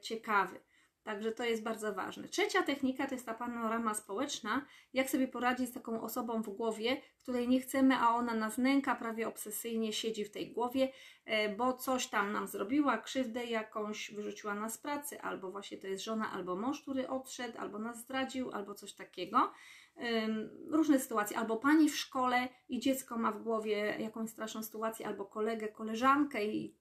ciekawy. 0.00 0.60
Także 1.08 1.32
to 1.32 1.44
jest 1.44 1.62
bardzo 1.62 1.94
ważne. 1.94 2.28
Trzecia 2.28 2.62
technika 2.62 3.06
to 3.06 3.14
jest 3.14 3.26
ta 3.26 3.34
panorama 3.34 3.94
społeczna. 3.94 4.66
Jak 4.92 5.10
sobie 5.10 5.28
poradzić 5.28 5.68
z 5.68 5.72
taką 5.72 6.02
osobą 6.02 6.42
w 6.42 6.48
głowie, 6.48 6.96
której 7.22 7.48
nie 7.48 7.60
chcemy, 7.60 7.94
a 7.96 8.14
ona 8.14 8.34
nas 8.34 8.58
nęka, 8.58 8.94
prawie 8.94 9.28
obsesyjnie 9.28 9.92
siedzi 9.92 10.24
w 10.24 10.30
tej 10.30 10.52
głowie, 10.52 10.92
e, 11.24 11.56
bo 11.56 11.72
coś 11.72 12.06
tam 12.06 12.32
nam 12.32 12.46
zrobiła, 12.46 12.98
krzywdę 12.98 13.44
jakąś 13.44 14.14
wyrzuciła 14.14 14.54
nas 14.54 14.74
z 14.74 14.78
pracy, 14.78 15.20
albo 15.20 15.50
właśnie 15.50 15.78
to 15.78 15.86
jest 15.86 16.04
żona, 16.04 16.32
albo 16.32 16.56
mąż, 16.56 16.82
który 16.82 17.08
odszedł, 17.08 17.58
albo 17.58 17.78
nas 17.78 18.00
zdradził, 18.00 18.52
albo 18.52 18.74
coś 18.74 18.92
takiego. 18.92 19.52
Różne 20.70 20.98
sytuacje, 20.98 21.38
albo 21.38 21.56
pani 21.56 21.90
w 21.90 21.96
szkole 21.96 22.48
i 22.68 22.80
dziecko 22.80 23.18
ma 23.18 23.32
w 23.32 23.42
głowie 23.42 23.96
jakąś 23.98 24.30
straszną 24.30 24.62
sytuację, 24.62 25.06
albo 25.06 25.24
kolegę, 25.24 25.68
koleżankę 25.68 26.44
i 26.44 26.74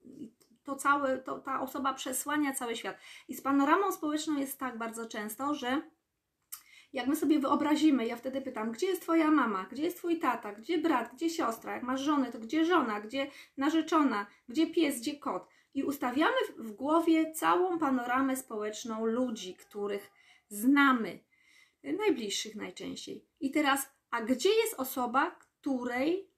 to 0.67 0.75
całe, 0.75 1.17
to, 1.17 1.39
ta 1.39 1.61
osoba 1.61 1.93
przesłania 1.93 2.53
cały 2.53 2.75
świat. 2.75 2.97
I 3.27 3.35
z 3.35 3.41
panoramą 3.41 3.91
społeczną 3.91 4.37
jest 4.37 4.59
tak 4.59 4.77
bardzo 4.77 5.05
często, 5.05 5.55
że 5.55 5.81
jak 6.93 7.07
my 7.07 7.15
sobie 7.15 7.39
wyobrazimy, 7.39 8.07
ja 8.07 8.15
wtedy 8.15 8.41
pytam, 8.41 8.71
gdzie 8.71 8.87
jest 8.87 9.01
Twoja 9.01 9.31
mama, 9.31 9.67
gdzie 9.71 9.83
jest 9.83 9.97
Twój 9.97 10.19
tata, 10.19 10.53
gdzie 10.53 10.77
brat, 10.77 11.13
gdzie 11.13 11.29
siostra, 11.29 11.73
jak 11.73 11.83
masz 11.83 12.01
żonę, 12.01 12.31
to 12.31 12.39
gdzie 12.39 12.65
żona, 12.65 13.01
gdzie 13.01 13.31
narzeczona, 13.57 14.25
gdzie 14.49 14.67
pies, 14.67 14.99
gdzie 14.99 15.15
kot. 15.15 15.47
I 15.73 15.83
ustawiamy 15.83 16.37
w 16.57 16.71
głowie 16.71 17.31
całą 17.31 17.79
panoramę 17.79 18.35
społeczną 18.35 19.05
ludzi, 19.05 19.55
których 19.55 20.11
znamy, 20.49 21.19
najbliższych 21.83 22.55
najczęściej. 22.55 23.25
I 23.39 23.51
teraz, 23.51 23.89
a 24.09 24.21
gdzie 24.21 24.49
jest 24.49 24.73
osoba, 24.77 25.31
której 25.31 26.29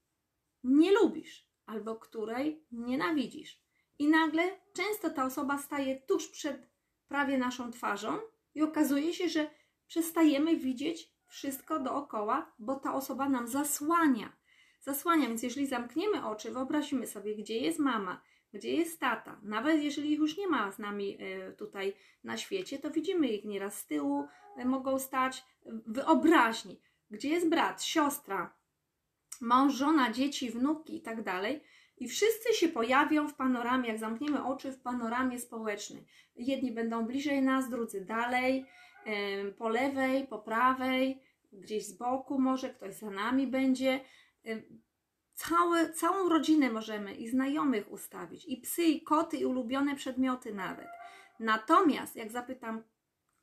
nie 0.64 0.92
lubisz 0.92 1.46
albo 1.66 1.96
której 1.96 2.64
nienawidzisz? 2.72 3.69
I 4.00 4.08
nagle 4.08 4.60
często 4.74 5.10
ta 5.10 5.26
osoba 5.26 5.58
staje 5.58 5.96
tuż 5.96 6.28
przed 6.28 6.70
prawie 7.08 7.38
naszą 7.38 7.72
twarzą 7.72 8.20
i 8.56 8.62
okazuje 8.62 9.14
się, 9.14 9.30
że 9.30 9.50
przestajemy 9.88 10.58
widzieć 10.58 11.14
wszystko 11.28 11.80
dookoła, 11.80 12.52
bo 12.60 12.76
ta 12.76 12.94
osoba 12.94 13.30
nam 13.30 13.48
zasłania. 13.48 14.34
Zasłania, 14.82 15.28
więc 15.28 15.44
jeżeli 15.44 15.68
zamkniemy 15.68 16.26
oczy, 16.26 16.52
wyobrazimy 16.52 17.08
sobie, 17.08 17.36
gdzie 17.36 17.58
jest 17.58 17.80
mama, 17.80 18.22
gdzie 18.54 18.74
jest 18.74 19.00
tata, 19.00 19.40
nawet 19.44 19.84
jeżeli 19.84 20.12
ich 20.12 20.20
już 20.20 20.38
nie 20.38 20.48
ma 20.48 20.72
z 20.72 20.80
nami 20.80 21.18
e, 21.20 21.52
tutaj 21.52 21.96
na 22.24 22.38
świecie, 22.38 22.80
to 22.80 22.92
widzimy 22.92 23.28
ich 23.28 23.46
nieraz 23.46 23.78
z 23.78 23.86
tyłu, 23.86 24.28
e, 24.58 24.66
mogą 24.66 25.00
stać 25.00 25.46
wyobraźni, 25.88 26.82
gdzie 27.12 27.30
jest 27.30 27.50
brat, 27.50 27.84
siostra, 27.84 28.54
mąż, 29.42 29.74
żona, 29.74 30.12
dzieci, 30.12 30.52
wnuki 30.52 30.96
i 30.98 31.02
tak 31.02 31.24
dalej 31.24 31.64
i 32.00 32.08
wszyscy 32.08 32.54
się 32.54 32.68
pojawią 32.68 33.28
w 33.28 33.36
panoramie, 33.36 33.90
jak 33.90 34.00
zamkniemy 34.00 34.46
oczy, 34.46 34.72
w 34.72 34.82
panoramie 34.82 35.40
społecznej. 35.40 36.06
Jedni 36.36 36.72
będą 36.72 37.06
bliżej 37.06 37.42
nas, 37.42 37.70
drudzy 37.70 38.06
dalej, 38.06 38.66
po 39.58 39.70
lewej, 39.70 40.28
po 40.28 40.40
prawej, 40.40 41.22
gdzieś 41.54 41.86
z 41.88 41.98
boku 41.98 42.40
może, 42.40 42.70
ktoś 42.70 42.96
za 42.96 43.10
nami 43.10 43.48
będzie. 43.48 44.00
Całe, 45.34 45.94
całą 45.94 46.30
rodzinę 46.30 46.72
możemy 46.72 47.16
i 47.16 47.28
znajomych 47.28 47.92
ustawić, 47.92 48.46
i 48.46 48.58
psy, 48.58 48.84
i 48.84 49.02
koty, 49.02 49.38
i 49.38 49.46
ulubione 49.46 49.96
przedmioty 49.96 50.54
nawet. 50.54 50.88
Natomiast 51.40 52.16
jak 52.16 52.32
zapytam, 52.32 52.84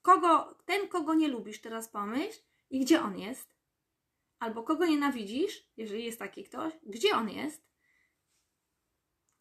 kogo, 0.02 0.58
ten, 0.64 0.88
kogo 0.88 1.14
nie 1.14 1.28
lubisz, 1.28 1.60
teraz 1.60 1.88
pomyśl, 1.88 2.40
i 2.70 2.80
gdzie 2.80 3.02
on 3.02 3.18
jest? 3.18 3.56
Albo 4.38 4.62
kogo 4.62 4.86
nienawidzisz, 4.86 5.68
jeżeli 5.76 6.04
jest 6.04 6.18
taki 6.18 6.44
ktoś, 6.44 6.72
gdzie 6.82 7.16
on 7.16 7.30
jest? 7.30 7.66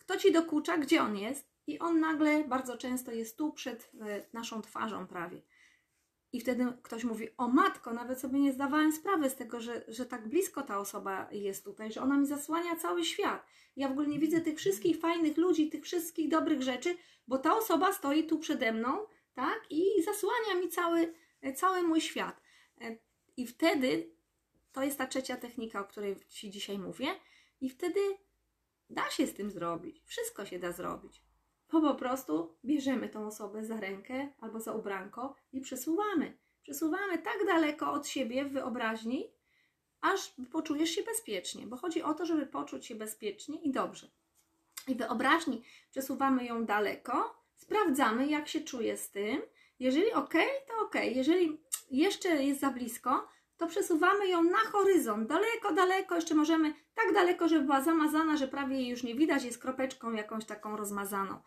Kto 0.05 0.17
ci 0.17 0.31
dokucza, 0.31 0.77
gdzie 0.77 1.01
on 1.01 1.17
jest? 1.17 1.49
I 1.67 1.79
on 1.79 1.99
nagle 1.99 2.43
bardzo 2.43 2.77
często 2.77 3.11
jest 3.11 3.37
tu 3.37 3.53
przed 3.53 3.91
e, 4.01 4.25
naszą 4.33 4.61
twarzą 4.61 5.07
prawie. 5.07 5.41
I 6.33 6.39
wtedy 6.39 6.65
ktoś 6.83 7.03
mówi: 7.03 7.29
O 7.37 7.47
matko, 7.47 7.93
nawet 7.93 8.19
sobie 8.19 8.39
nie 8.39 8.53
zdawałem 8.53 8.91
sprawy 8.91 9.29
z 9.29 9.35
tego, 9.35 9.61
że, 9.61 9.85
że 9.87 10.05
tak 10.05 10.27
blisko 10.27 10.61
ta 10.61 10.79
osoba 10.79 11.27
jest 11.31 11.63
tutaj, 11.63 11.91
że 11.91 12.01
ona 12.01 12.17
mi 12.17 12.27
zasłania 12.27 12.75
cały 12.75 13.05
świat. 13.05 13.45
Ja 13.75 13.87
w 13.87 13.91
ogóle 13.91 14.07
nie 14.07 14.19
widzę 14.19 14.41
tych 14.41 14.57
wszystkich 14.57 14.99
fajnych 14.99 15.37
ludzi, 15.37 15.69
tych 15.69 15.83
wszystkich 15.83 16.29
dobrych 16.29 16.61
rzeczy, 16.61 16.97
bo 17.27 17.37
ta 17.37 17.57
osoba 17.57 17.93
stoi 17.93 18.23
tu 18.23 18.39
przede 18.39 18.71
mną, 18.71 18.97
tak? 19.33 19.61
I 19.69 20.03
zasłania 20.03 20.61
mi 20.61 20.69
cały, 20.69 21.13
e, 21.41 21.53
cały 21.53 21.83
mój 21.83 22.01
świat. 22.01 22.41
E, 22.81 22.97
I 23.37 23.47
wtedy 23.47 24.09
to 24.71 24.83
jest 24.83 24.97
ta 24.97 25.07
trzecia 25.07 25.37
technika, 25.37 25.79
o 25.79 25.83
której 25.83 26.15
Ci 26.29 26.49
dzisiaj 26.49 26.79
mówię. 26.79 27.07
I 27.61 27.69
wtedy 27.69 27.99
Da 28.89 29.09
się 29.09 29.27
z 29.27 29.33
tym 29.33 29.51
zrobić. 29.51 30.01
Wszystko 30.05 30.45
się 30.45 30.59
da 30.59 30.71
zrobić. 30.71 31.21
Bo 31.71 31.81
po 31.81 31.95
prostu 31.95 32.57
bierzemy 32.65 33.09
tą 33.09 33.27
osobę 33.27 33.65
za 33.65 33.79
rękę 33.79 34.29
albo 34.39 34.59
za 34.59 34.73
ubranko 34.73 35.35
i 35.51 35.61
przesuwamy. 35.61 36.37
Przesuwamy 36.63 37.17
tak 37.17 37.45
daleko 37.45 37.91
od 37.93 38.07
siebie 38.07 38.45
w 38.45 38.51
wyobraźni, 38.51 39.31
aż 40.01 40.33
poczujesz 40.51 40.89
się 40.89 41.03
bezpiecznie, 41.03 41.67
bo 41.67 41.77
chodzi 41.77 42.03
o 42.03 42.13
to, 42.13 42.25
żeby 42.25 42.45
poczuć 42.45 42.85
się 42.85 42.95
bezpiecznie 42.95 43.61
i 43.61 43.71
dobrze. 43.71 44.07
i 44.87 44.95
wyobraźni 44.95 45.63
przesuwamy 45.91 46.45
ją 46.45 46.65
daleko, 46.65 47.43
sprawdzamy, 47.55 48.27
jak 48.27 48.47
się 48.47 48.61
czuje 48.61 48.97
z 48.97 49.11
tym. 49.11 49.41
Jeżeli 49.79 50.13
ok, 50.13 50.33
to 50.67 50.85
ok. 50.85 50.95
Jeżeli 51.15 51.61
jeszcze 51.91 52.43
jest 52.43 52.59
za 52.59 52.71
blisko, 52.71 53.27
to 53.57 53.67
przesuwamy 53.67 54.27
ją 54.27 54.43
na 54.43 54.57
horyzont, 54.57 55.29
daleko, 55.29 55.73
daleko, 55.73 56.15
jeszcze 56.15 56.35
możemy 56.35 56.73
tak 56.95 57.13
daleko, 57.13 57.47
żeby 57.47 57.65
była 57.65 57.81
zamazana, 57.81 58.37
że 58.37 58.47
prawie 58.47 58.75
jej 58.75 58.87
już 58.87 59.03
nie 59.03 59.15
widać, 59.15 59.43
jest 59.43 59.61
kropeczką 59.61 60.13
jakąś 60.13 60.45
taką 60.45 60.77
rozmazaną. 60.77 61.39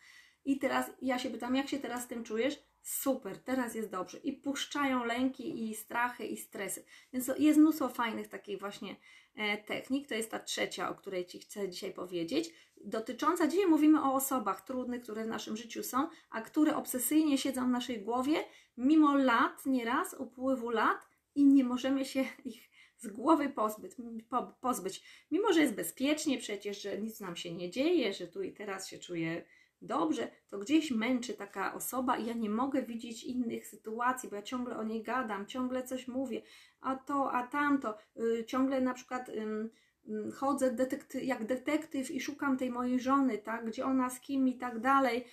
I 0.44 0.58
teraz 0.58 0.90
ja 1.02 1.18
się 1.18 1.30
pytam, 1.30 1.56
jak 1.56 1.68
się 1.68 1.78
teraz 1.78 2.04
z 2.04 2.06
tym 2.06 2.24
czujesz? 2.24 2.62
Super, 2.82 3.38
teraz 3.38 3.74
jest 3.74 3.90
dobrze. 3.90 4.18
I 4.18 4.32
puszczają 4.32 5.04
lęki 5.04 5.70
i 5.70 5.74
strachy 5.74 6.26
i 6.26 6.36
stresy. 6.36 6.84
Więc 7.12 7.30
jest 7.38 7.58
mnóstwo 7.58 7.88
fajnych 7.88 8.28
takich 8.28 8.60
właśnie 8.60 8.96
e, 9.34 9.58
technik. 9.58 10.08
To 10.08 10.14
jest 10.14 10.30
ta 10.30 10.38
trzecia, 10.38 10.90
o 10.90 10.94
której 10.94 11.26
Ci 11.26 11.40
chcę 11.40 11.68
dzisiaj 11.68 11.92
powiedzieć. 11.92 12.50
Dotycząca, 12.84 13.46
dzisiaj 13.46 13.66
mówimy 13.66 14.02
o 14.02 14.14
osobach 14.14 14.60
trudnych, 14.60 15.02
które 15.02 15.24
w 15.24 15.28
naszym 15.28 15.56
życiu 15.56 15.82
są, 15.82 16.08
a 16.30 16.40
które 16.40 16.76
obsesyjnie 16.76 17.38
siedzą 17.38 17.66
w 17.66 17.70
naszej 17.70 18.02
głowie, 18.02 18.44
mimo 18.76 19.16
lat, 19.16 19.66
nieraz, 19.66 20.14
upływu 20.18 20.70
lat 20.70 21.07
i 21.34 21.44
nie 21.44 21.64
możemy 21.64 22.04
się 22.04 22.24
ich 22.44 22.68
z 22.96 23.08
głowy 23.08 23.48
pozbyć, 23.48 23.92
po, 24.28 24.56
pozbyć. 24.60 25.02
Mimo, 25.30 25.52
że 25.52 25.60
jest 25.60 25.74
bezpiecznie 25.74 26.38
przecież, 26.38 26.82
że 26.82 26.98
nic 26.98 27.20
nam 27.20 27.36
się 27.36 27.52
nie 27.52 27.70
dzieje, 27.70 28.12
że 28.12 28.26
tu 28.26 28.42
i 28.42 28.52
teraz 28.52 28.88
się 28.88 28.98
czuję 28.98 29.44
dobrze, 29.82 30.28
to 30.48 30.58
gdzieś 30.58 30.90
męczy 30.90 31.34
taka 31.34 31.74
osoba 31.74 32.16
i 32.16 32.26
ja 32.26 32.32
nie 32.32 32.50
mogę 32.50 32.82
widzieć 32.82 33.24
innych 33.24 33.66
sytuacji, 33.66 34.28
bo 34.28 34.36
ja 34.36 34.42
ciągle 34.42 34.76
o 34.76 34.82
niej 34.82 35.02
gadam, 35.02 35.46
ciągle 35.46 35.82
coś 35.82 36.08
mówię, 36.08 36.42
a 36.80 36.96
to, 36.96 37.32
a 37.32 37.46
tamto, 37.46 37.98
yy, 38.16 38.44
ciągle 38.44 38.80
na 38.80 38.94
przykład 38.94 39.28
yy, 39.28 40.32
chodzę 40.32 40.72
detekty 40.72 41.24
jak 41.24 41.46
detektyw 41.46 42.10
i 42.10 42.20
szukam 42.20 42.56
tej 42.56 42.70
mojej 42.70 43.00
żony, 43.00 43.38
tak, 43.38 43.66
gdzie 43.66 43.84
ona 43.84 44.10
z 44.10 44.20
kim 44.20 44.48
i 44.48 44.58
tak 44.58 44.80
dalej. 44.80 45.24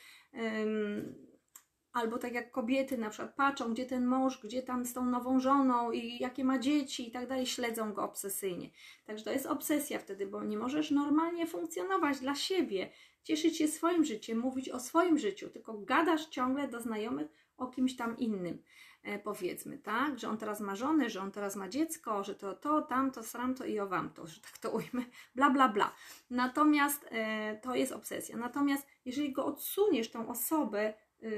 Albo 1.96 2.18
tak 2.18 2.34
jak 2.34 2.52
kobiety 2.52 2.98
na 2.98 3.10
przykład 3.10 3.36
patrzą, 3.36 3.74
gdzie 3.74 3.86
ten 3.86 4.06
mąż, 4.06 4.42
gdzie 4.44 4.64
tam 4.64 4.86
z 4.86 4.94
tą 4.94 5.06
nową 5.06 5.40
żoną 5.40 5.92
i 5.92 6.20
jakie 6.20 6.44
ma 6.44 6.60
dzieci 6.60 7.08
i 7.08 7.12
tak 7.12 7.28
dalej, 7.28 7.46
śledzą 7.46 7.94
go 7.94 8.04
obsesyjnie. 8.04 8.70
Także 9.06 9.24
to 9.24 9.32
jest 9.32 9.46
obsesja 9.46 10.00
wtedy, 10.00 10.28
bo 10.28 10.44
nie 10.44 10.58
możesz 10.58 10.92
normalnie 10.92 11.48
funkcjonować 11.48 12.20
dla 12.20 12.36
siebie, 12.36 12.90
cieszyć 13.24 13.58
się 13.58 13.68
swoim 13.68 14.06
życiem, 14.06 14.40
mówić 14.40 14.70
o 14.70 14.80
swoim 14.80 15.18
życiu, 15.18 15.50
tylko 15.50 15.74
gadasz 15.74 16.25
ciągle 16.25 16.68
do 16.68 16.82
znajomych 16.82 17.28
o 17.58 17.68
kimś 17.68 17.96
tam 17.96 18.18
innym, 18.18 18.64
e, 19.04 19.20
powiedzmy, 19.20 19.78
tak? 19.78 20.20
Że 20.20 20.30
on 20.30 20.38
teraz 20.38 20.60
ma 20.60 20.75
żonę, 20.75 21.10
że 21.10 21.22
on 21.22 21.32
teraz 21.32 21.56
ma 21.56 21.70
dziecko, 21.70 22.24
że 22.24 22.36
to 22.36 22.54
to, 22.54 22.82
tamto, 22.82 23.24
sramto 23.24 23.66
i 23.66 23.80
o 23.80 23.88
wamto, 23.88 24.28
że 24.28 24.42
tak 24.42 24.58
to 24.58 24.72
ujmę, 24.72 25.06
bla, 25.36 25.50
bla, 25.50 25.70
bla. 25.70 25.96
Natomiast 26.30 27.06
e, 27.12 27.60
to 27.64 27.75
jest 27.75 27.92
obsesja. 27.92 28.38
Natomiast 28.38 28.88
jeżeli 29.06 29.34
go 29.34 29.46
odsuniesz, 29.46 30.12
tą 30.12 30.30
osobę 30.30 30.94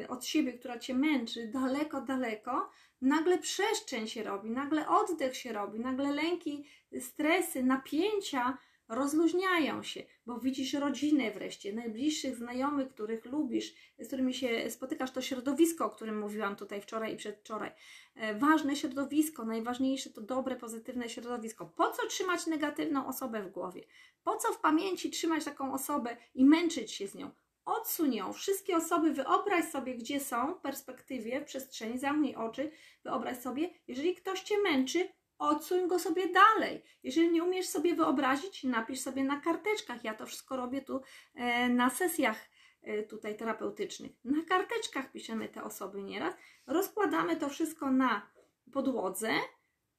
od 0.10 0.26
siebie, 0.26 0.54
która 0.54 0.80
cię 0.80 0.94
męczy, 0.94 1.48
daleko, 1.48 2.02
daleko, 2.02 2.70
nagle 3.02 3.38
przestrzeń 3.38 4.08
się 4.08 4.24
robi, 4.24 4.50
nagle 4.50 4.88
oddech 4.88 5.38
się 5.38 5.54
robi, 5.54 5.80
nagle 5.80 6.12
lęki, 6.12 6.66
stresy, 7.00 7.64
napięcia 7.64 8.58
rozluźniają 8.90 9.84
się, 9.84 10.04
bo 10.26 10.40
widzisz 10.40 10.74
rodzinę 10.74 11.32
wreszcie, 11.32 11.74
najbliższych 11.74 12.36
znajomych, 12.36 12.90
których 12.90 13.26
lubisz, 13.26 13.74
z 14.00 14.08
którymi 14.08 14.34
się 14.34 14.72
spotykasz, 14.72 15.12
to 15.12 15.22
środowisko, 15.22 15.86
o 15.86 15.90
którym 15.90 16.20
mówiłam 16.20 16.56
tutaj 16.56 16.82
wczoraj 16.82 17.14
i 17.14 17.18
przedwczoraj. 17.18 17.72
E, 18.16 18.36
ważne 18.36 18.76
środowisko, 18.76 19.46
najważniejsze 19.46 20.10
to 20.10 20.22
dobre, 20.22 20.56
pozytywne 20.56 21.10
środowisko. 21.10 21.66
Po 21.66 21.92
co 21.92 22.08
trzymać 22.08 22.48
negatywną 22.48 23.08
osobę 23.08 23.44
w 23.44 23.52
głowie? 23.52 23.84
Po 24.24 24.38
co 24.38 24.54
w 24.54 24.60
pamięci 24.60 25.10
trzymać 25.10 25.46
taką 25.46 25.74
osobę 25.74 26.18
i 26.36 26.46
męczyć 26.46 26.92
się 26.92 27.08
z 27.08 27.16
nią? 27.16 27.32
Odsuń 27.68 28.16
ją. 28.16 28.34
Wszystkie 28.34 28.78
osoby, 28.78 29.14
wyobraź 29.14 29.66
sobie, 29.66 29.96
gdzie 29.96 30.20
są 30.20 30.54
w 30.54 30.62
perspektywie, 30.62 31.42
w 31.42 31.46
przestrzeni, 31.46 32.00
zamknij 32.00 32.36
oczy, 32.36 32.72
wyobraź 33.04 33.38
sobie, 33.38 33.70
jeżeli 33.88 34.16
ktoś 34.16 34.42
cię 34.42 34.56
męczy, 34.64 35.10
odsuń 35.38 35.88
go 35.88 36.00
sobie 36.00 36.28
dalej. 36.28 36.84
Jeżeli 37.04 37.32
nie 37.32 37.44
umiesz 37.44 37.68
sobie 37.68 37.96
wyobrazić, 37.96 38.64
napisz 38.64 39.00
sobie 39.00 39.24
na 39.24 39.40
karteczkach. 39.40 40.04
Ja 40.04 40.14
to 40.14 40.26
wszystko 40.26 40.58
robię 40.58 40.82
tu 40.82 41.02
e, 41.36 41.70
na 41.70 41.90
sesjach 41.90 42.50
e, 42.82 43.04
tutaj 43.04 43.38
terapeutycznych. 43.38 44.12
Na 44.24 44.44
karteczkach 44.44 45.12
piszemy 45.12 45.50
te 45.50 45.64
osoby 45.64 46.02
nieraz. 46.02 46.34
Rozkładamy 46.68 47.36
to 47.36 47.50
wszystko 47.50 47.92
na 47.92 48.30
podłodze. 48.74 49.30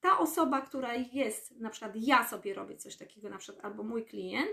Ta 0.01 0.19
osoba, 0.19 0.61
która 0.61 0.95
jest, 0.95 1.61
na 1.61 1.71
przykład 1.71 1.93
ja 1.97 2.29
sobie 2.29 2.55
robię 2.55 2.77
coś 2.77 2.97
takiego, 2.97 3.29
na 3.29 3.39
przykład 3.39 3.65
albo 3.65 3.83
mój 3.83 4.05
klient, 4.05 4.51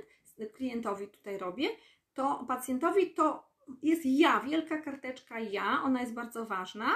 klientowi 0.54 1.08
tutaj 1.08 1.38
robię, 1.38 1.70
to 2.16 2.46
pacjentowi 2.48 3.14
to 3.14 3.50
jest 3.84 4.02
ja, 4.06 4.40
wielka 4.40 4.78
karteczka 4.78 5.40
ja, 5.40 5.82
ona 5.84 6.02
jest 6.02 6.14
bardzo 6.14 6.46
ważna 6.46 6.96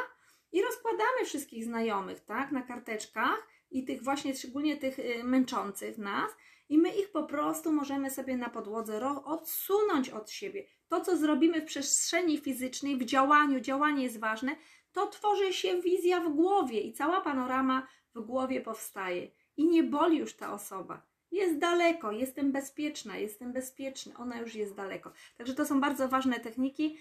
i 0.51 0.61
rozkładamy 0.61 1.25
wszystkich 1.25 1.65
znajomych, 1.65 2.19
tak, 2.19 2.51
na 2.51 2.61
karteczkach 2.61 3.47
i 3.71 3.85
tych 3.85 4.03
właśnie, 4.03 4.35
szczególnie 4.35 4.77
tych 4.77 4.99
y, 4.99 5.23
męczących 5.23 5.97
nas, 5.97 6.31
i 6.69 6.77
my 6.77 6.89
ich 6.89 7.11
po 7.11 7.23
prostu 7.23 7.71
możemy 7.71 8.09
sobie 8.09 8.37
na 8.37 8.49
podłodze 8.49 9.23
odsunąć 9.25 10.09
od 10.09 10.31
siebie. 10.31 10.65
To, 10.87 11.01
co 11.01 11.17
zrobimy 11.17 11.61
w 11.61 11.65
przestrzeni 11.65 12.37
fizycznej, 12.37 12.97
w 12.97 13.05
działaniu, 13.05 13.59
działanie 13.59 14.03
jest 14.03 14.19
ważne, 14.19 14.55
to 14.91 15.07
tworzy 15.07 15.53
się 15.53 15.81
wizja 15.81 16.21
w 16.21 16.29
głowie 16.29 16.81
i 16.81 16.93
cała 16.93 17.21
panorama 17.21 17.87
w 18.15 18.21
głowie 18.21 18.61
powstaje. 18.61 19.31
I 19.57 19.67
nie 19.67 19.83
boli 19.83 20.17
już 20.17 20.35
ta 20.35 20.53
osoba. 20.53 21.08
Jest 21.31 21.57
daleko, 21.57 22.11
jestem 22.11 22.51
bezpieczna, 22.51 23.17
jestem 23.17 23.53
bezpieczny, 23.53 24.17
ona 24.17 24.39
już 24.39 24.55
jest 24.55 24.75
daleko. 24.75 25.11
Także 25.37 25.53
to 25.53 25.65
są 25.65 25.81
bardzo 25.81 26.07
ważne 26.07 26.39
techniki, 26.39 26.97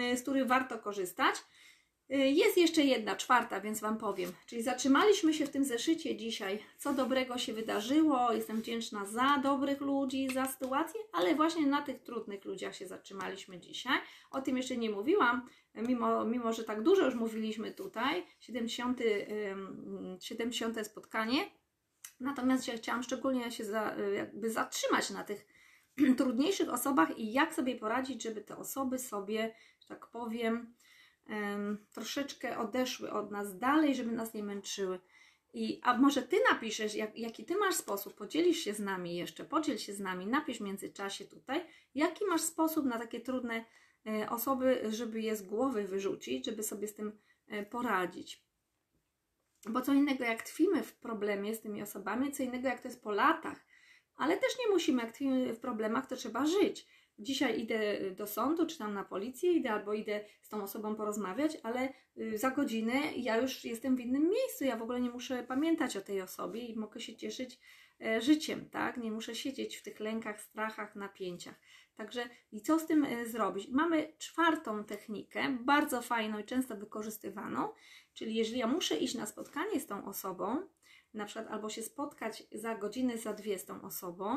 y, 0.00 0.16
z 0.16 0.22
których 0.22 0.46
warto 0.46 0.78
korzystać. 0.78 1.34
Y, 2.10 2.16
jest 2.16 2.56
jeszcze 2.56 2.82
jedna, 2.82 3.16
czwarta, 3.16 3.60
więc 3.60 3.80
Wam 3.80 3.98
powiem. 3.98 4.32
Czyli 4.46 4.62
zatrzymaliśmy 4.62 5.34
się 5.34 5.46
w 5.46 5.50
tym 5.50 5.64
zeszycie 5.64 6.16
dzisiaj, 6.16 6.58
co 6.78 6.92
dobrego 6.92 7.38
się 7.38 7.52
wydarzyło. 7.52 8.32
Jestem 8.32 8.60
wdzięczna 8.60 9.04
za 9.04 9.38
dobrych 9.42 9.80
ludzi, 9.80 10.28
za 10.34 10.46
sytuację, 10.46 11.00
ale 11.12 11.34
właśnie 11.34 11.66
na 11.66 11.82
tych 11.82 12.00
trudnych 12.02 12.44
ludziach 12.44 12.76
się 12.76 12.86
zatrzymaliśmy 12.86 13.60
dzisiaj. 13.60 13.98
O 14.30 14.42
tym 14.42 14.56
jeszcze 14.56 14.76
nie 14.76 14.90
mówiłam, 14.90 15.48
mimo, 15.74 16.24
mimo 16.24 16.52
że 16.52 16.64
tak 16.64 16.82
dużo 16.82 17.04
już 17.04 17.14
mówiliśmy 17.14 17.72
tutaj. 17.72 18.24
70, 18.40 19.00
70 20.20 20.86
spotkanie. 20.86 21.59
Natomiast 22.20 22.68
ja 22.68 22.76
chciałam 22.76 23.02
szczególnie 23.02 23.52
się 23.52 23.64
za, 23.64 23.96
jakby 24.14 24.50
zatrzymać 24.50 25.10
na 25.10 25.24
tych 25.24 25.46
trudniejszych 26.18 26.68
osobach 26.68 27.18
i 27.18 27.32
jak 27.32 27.54
sobie 27.54 27.76
poradzić, 27.76 28.22
żeby 28.22 28.40
te 28.40 28.56
osoby 28.56 28.98
sobie, 28.98 29.54
że 29.80 29.88
tak 29.88 30.06
powiem, 30.06 30.74
troszeczkę 31.92 32.58
odeszły 32.58 33.12
od 33.12 33.30
nas 33.30 33.58
dalej, 33.58 33.94
żeby 33.94 34.12
nas 34.12 34.34
nie 34.34 34.42
męczyły. 34.42 35.00
I, 35.52 35.80
a 35.82 35.98
może 35.98 36.22
Ty 36.22 36.36
napiszesz, 36.52 36.94
jak, 36.94 37.18
jaki 37.18 37.44
Ty 37.44 37.56
masz 37.56 37.74
sposób, 37.74 38.14
podzielisz 38.14 38.58
się 38.58 38.74
z 38.74 38.80
nami 38.80 39.16
jeszcze, 39.16 39.44
podziel 39.44 39.78
się 39.78 39.94
z 39.94 40.00
nami, 40.00 40.26
napisz 40.26 40.58
w 40.58 40.60
międzyczasie 40.60 41.24
tutaj, 41.24 41.66
jaki 41.94 42.24
masz 42.24 42.40
sposób 42.40 42.86
na 42.86 42.98
takie 42.98 43.20
trudne 43.20 43.64
e, 44.06 44.30
osoby, 44.30 44.82
żeby 44.90 45.20
je 45.20 45.36
z 45.36 45.42
głowy 45.42 45.84
wyrzucić, 45.84 46.46
żeby 46.46 46.62
sobie 46.62 46.88
z 46.88 46.94
tym 46.94 47.18
e, 47.48 47.66
poradzić. 47.66 48.49
Bo 49.68 49.80
co 49.80 49.92
innego 49.92 50.24
jak 50.24 50.42
tkwimy 50.42 50.82
w 50.82 50.94
problemie 50.94 51.54
z 51.54 51.60
tymi 51.60 51.82
osobami, 51.82 52.32
co 52.32 52.42
innego 52.42 52.68
jak 52.68 52.80
to 52.80 52.88
jest 52.88 53.02
po 53.02 53.10
latach, 53.10 53.66
ale 54.16 54.36
też 54.36 54.58
nie 54.58 54.72
musimy, 54.72 55.02
jak 55.02 55.12
tkwimy 55.12 55.54
w 55.54 55.60
problemach, 55.60 56.06
to 56.06 56.16
trzeba 56.16 56.46
żyć 56.46 56.86
dzisiaj 57.20 57.60
idę 57.60 58.10
do 58.10 58.26
sądu, 58.26 58.66
czy 58.66 58.78
tam 58.78 58.94
na 58.94 59.04
policję 59.04 59.52
idę, 59.52 59.70
albo 59.70 59.92
idę 59.92 60.24
z 60.42 60.48
tą 60.48 60.62
osobą 60.62 60.94
porozmawiać, 60.94 61.56
ale 61.62 61.92
y, 62.18 62.38
za 62.38 62.50
godzinę 62.50 62.92
ja 63.16 63.36
już 63.36 63.64
jestem 63.64 63.96
w 63.96 64.00
innym 64.00 64.28
miejscu, 64.28 64.64
ja 64.64 64.76
w 64.76 64.82
ogóle 64.82 65.00
nie 65.00 65.10
muszę 65.10 65.42
pamiętać 65.42 65.96
o 65.96 66.00
tej 66.00 66.22
osobie 66.22 66.60
i 66.60 66.76
mogę 66.76 67.00
się 67.00 67.16
cieszyć 67.16 67.58
e, 68.00 68.20
życiem, 68.20 68.70
tak? 68.70 68.96
Nie 68.96 69.12
muszę 69.12 69.34
siedzieć 69.34 69.76
w 69.76 69.82
tych 69.82 70.00
lękach, 70.00 70.40
strachach, 70.40 70.96
napięciach. 70.96 71.54
Także 72.00 72.28
i 72.52 72.60
co 72.60 72.78
z 72.78 72.86
tym 72.86 73.04
e, 73.04 73.26
zrobić? 73.26 73.68
Mamy 73.68 74.12
czwartą 74.18 74.84
technikę, 74.84 75.58
bardzo 75.60 76.02
fajną 76.02 76.38
i 76.38 76.44
często 76.44 76.76
wykorzystywaną, 76.76 77.68
czyli 78.14 78.34
jeżeli 78.34 78.58
ja 78.58 78.66
muszę 78.66 78.96
iść 78.96 79.14
na 79.14 79.26
spotkanie 79.26 79.80
z 79.80 79.86
tą 79.86 80.04
osobą, 80.04 80.62
na 81.14 81.24
przykład 81.24 81.48
albo 81.48 81.68
się 81.68 81.82
spotkać 81.82 82.42
za 82.52 82.74
godzinę, 82.74 83.18
za 83.18 83.32
dwie 83.32 83.58
z 83.58 83.64
tą 83.64 83.82
osobą, 83.82 84.36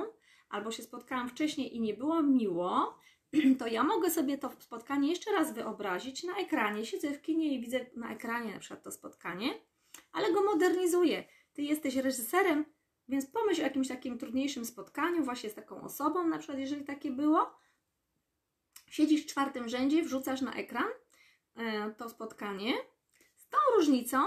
albo 0.50 0.72
się 0.72 0.84
spotkałam 0.84 1.30
wcześniej 1.30 1.76
i 1.76 1.82
nie 1.82 1.94
było 1.94 2.24
miło, 2.24 2.98
to 3.60 3.68
ja 3.68 3.84
mogę 3.84 4.12
sobie 4.12 4.38
to 4.38 4.52
spotkanie 4.60 5.10
jeszcze 5.10 5.32
raz 5.32 5.54
wyobrazić 5.54 6.24
na 6.24 6.38
ekranie. 6.38 6.86
Siedzę 6.86 7.12
w 7.12 7.22
kinie 7.22 7.54
i 7.54 7.62
widzę 7.62 7.86
na 7.96 8.14
ekranie 8.14 8.54
na 8.54 8.60
przykład 8.60 8.84
to 8.84 8.92
spotkanie, 8.92 9.54
ale 10.12 10.34
go 10.34 10.44
modernizuję. 10.44 11.24
Ty 11.54 11.62
jesteś 11.62 11.96
reżyserem, 11.96 12.66
więc 13.08 13.26
pomyśl 13.26 13.62
o 13.62 13.64
jakimś 13.64 13.88
takim 13.88 14.18
trudniejszym 14.18 14.66
spotkaniu 14.66 15.24
właśnie 15.24 15.50
z 15.50 15.54
taką 15.54 15.82
osobą, 15.82 16.28
na 16.28 16.38
przykład 16.38 16.60
jeżeli 16.60 16.84
takie 16.84 17.12
było. 17.12 17.60
Siedzisz 18.90 19.24
w 19.24 19.26
czwartym 19.26 19.70
rzędzie, 19.70 20.04
wrzucasz 20.04 20.42
na 20.42 20.54
ekran 20.54 20.88
e, 21.56 21.92
to 21.92 22.10
spotkanie 22.10 22.74
z 23.36 23.50
tą 23.50 23.58
różnicą, 23.76 24.18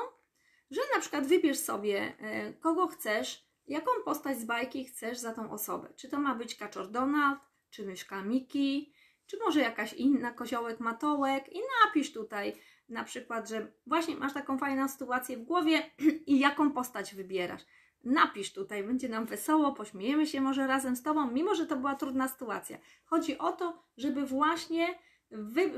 że 0.70 0.80
na 0.94 1.00
przykład 1.00 1.26
wybierz 1.26 1.58
sobie 1.58 2.14
e, 2.18 2.52
kogo 2.52 2.86
chcesz, 2.86 3.46
jaką 3.66 3.90
postać 4.04 4.38
z 4.38 4.44
bajki 4.44 4.84
chcesz 4.84 5.18
za 5.18 5.32
tą 5.32 5.50
osobę. 5.50 5.92
Czy 5.96 6.08
to 6.08 6.18
ma 6.18 6.34
być 6.34 6.54
Kaczor 6.54 6.90
Donald, 6.90 7.40
czy 7.70 7.86
myszka 7.86 8.22
Miki, 8.22 8.92
czy 9.26 9.38
może 9.38 9.60
jakaś 9.60 9.92
inna 9.92 10.32
koziołek, 10.32 10.80
matołek 10.80 11.52
i 11.52 11.60
napisz 11.84 12.12
tutaj 12.12 12.54
na 12.88 13.04
przykład, 13.04 13.48
że 13.48 13.72
właśnie 13.86 14.16
masz 14.16 14.34
taką 14.34 14.58
fajną 14.58 14.88
sytuację 14.88 15.36
w 15.36 15.42
głowie 15.42 15.90
i 16.26 16.38
jaką 16.38 16.72
postać 16.72 17.14
wybierasz. 17.14 17.62
Napisz 18.06 18.52
tutaj, 18.52 18.84
będzie 18.84 19.08
nam 19.08 19.26
wesoło, 19.26 19.72
pośmiejemy 19.72 20.26
się 20.26 20.40
może 20.40 20.66
razem 20.66 20.96
z 20.96 21.02
Tobą, 21.02 21.30
mimo 21.30 21.54
że 21.54 21.66
to 21.66 21.76
była 21.76 21.94
trudna 21.94 22.28
sytuacja. 22.28 22.78
Chodzi 23.04 23.38
o 23.38 23.52
to, 23.52 23.82
żeby 23.96 24.26
właśnie 24.26 24.98
wy, 25.30 25.72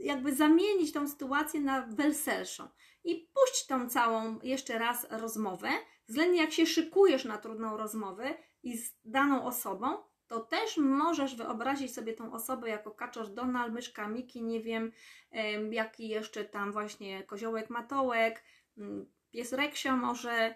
jakby 0.00 0.34
zamienić 0.34 0.92
tą 0.92 1.08
sytuację 1.08 1.60
na 1.60 1.86
weselszą. 1.86 2.68
I 3.04 3.30
puść 3.34 3.66
tą 3.66 3.88
całą 3.88 4.38
jeszcze 4.42 4.78
raz 4.78 5.06
rozmowę, 5.10 5.68
względnie 6.08 6.40
jak 6.40 6.52
się 6.52 6.66
szykujesz 6.66 7.24
na 7.24 7.38
trudną 7.38 7.76
rozmowę 7.76 8.34
i 8.62 8.78
z 8.78 8.94
daną 9.04 9.44
osobą, 9.44 9.96
to 10.26 10.40
też 10.40 10.76
możesz 10.76 11.36
wyobrazić 11.36 11.94
sobie 11.94 12.12
tą 12.12 12.32
osobę 12.32 12.68
jako 12.68 12.90
kaczor 12.90 13.28
Donald, 13.28 13.72
myszka 13.72 14.08
Miki, 14.08 14.42
nie 14.42 14.60
wiem, 14.60 14.92
jaki 15.70 16.08
jeszcze 16.08 16.44
tam 16.44 16.72
właśnie 16.72 17.22
koziołek 17.22 17.70
Matołek, 17.70 18.44
mm, 18.78 19.06
pies 19.30 19.52
Reksio 19.52 19.96
może, 19.96 20.54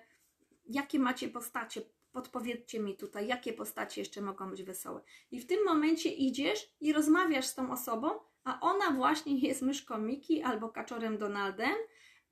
jakie 0.66 0.98
macie 0.98 1.29
postacie, 1.29 1.83
podpowiedzcie 2.12 2.81
mi 2.81 2.96
tutaj, 2.96 3.27
jakie 3.27 3.53
postacie 3.53 4.00
jeszcze 4.00 4.20
mogą 4.20 4.50
być 4.50 4.62
wesołe. 4.62 5.00
I 5.31 5.40
w 5.40 5.46
tym 5.46 5.64
momencie 5.64 6.09
idziesz 6.09 6.74
i 6.81 6.92
rozmawiasz 6.92 7.46
z 7.46 7.55
tą 7.55 7.72
osobą, 7.72 8.11
a 8.44 8.61
ona 8.61 8.90
właśnie 8.90 9.38
jest 9.38 9.62
myszką 9.62 9.98
Miki, 9.98 10.42
albo 10.42 10.68
kaczorem 10.68 11.18
Donaldem, 11.18 11.74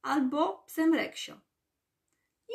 albo 0.03 0.65
psem 0.67 0.95
Reksio. 0.95 1.41
I, 2.49 2.53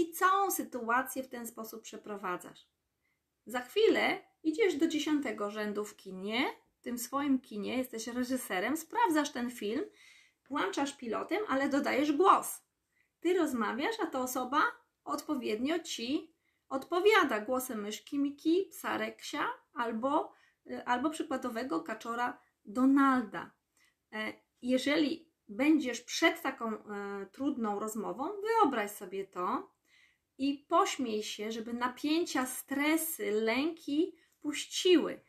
I 0.00 0.12
całą 0.12 0.50
sytuację 0.50 1.22
w 1.22 1.28
ten 1.28 1.46
sposób 1.46 1.82
przeprowadzasz. 1.82 2.66
Za 3.46 3.60
chwilę 3.60 4.20
idziesz 4.42 4.76
do 4.76 4.86
dziesiątego 4.86 5.50
rzędu 5.50 5.84
w 5.84 5.96
kinie, 5.96 6.46
w 6.76 6.80
tym 6.80 6.98
swoim 6.98 7.40
kinie, 7.40 7.76
jesteś 7.78 8.06
reżyserem, 8.06 8.76
sprawdzasz 8.76 9.30
ten 9.30 9.50
film, 9.50 9.84
włączasz 10.48 10.96
pilotem, 10.96 11.42
ale 11.48 11.68
dodajesz 11.68 12.12
głos. 12.12 12.62
Ty 13.20 13.34
rozmawiasz, 13.34 13.96
a 14.02 14.06
ta 14.06 14.20
osoba 14.20 14.62
odpowiednio 15.04 15.78
ci 15.78 16.34
odpowiada 16.68 17.40
głosem 17.40 17.80
myszki 17.80 18.18
Miki, 18.18 18.66
psa 18.70 18.98
Reksia 18.98 19.46
albo, 19.74 20.32
y, 20.66 20.84
albo 20.84 21.10
przykładowego 21.10 21.80
kaczora 21.80 22.38
Donalda. 22.64 23.50
E, 24.12 24.32
jeżeli 24.62 25.28
będziesz 25.48 26.00
przed 26.00 26.42
taką 26.42 26.72
e, 26.72 27.26
trudną 27.32 27.78
rozmową, 27.78 28.28
wyobraź 28.40 28.90
sobie 28.90 29.24
to 29.24 29.70
i 30.38 30.66
pośmiej 30.68 31.22
się, 31.22 31.52
żeby 31.52 31.72
napięcia, 31.72 32.46
stresy, 32.46 33.30
lęki 33.30 34.16
puściły 34.40 35.20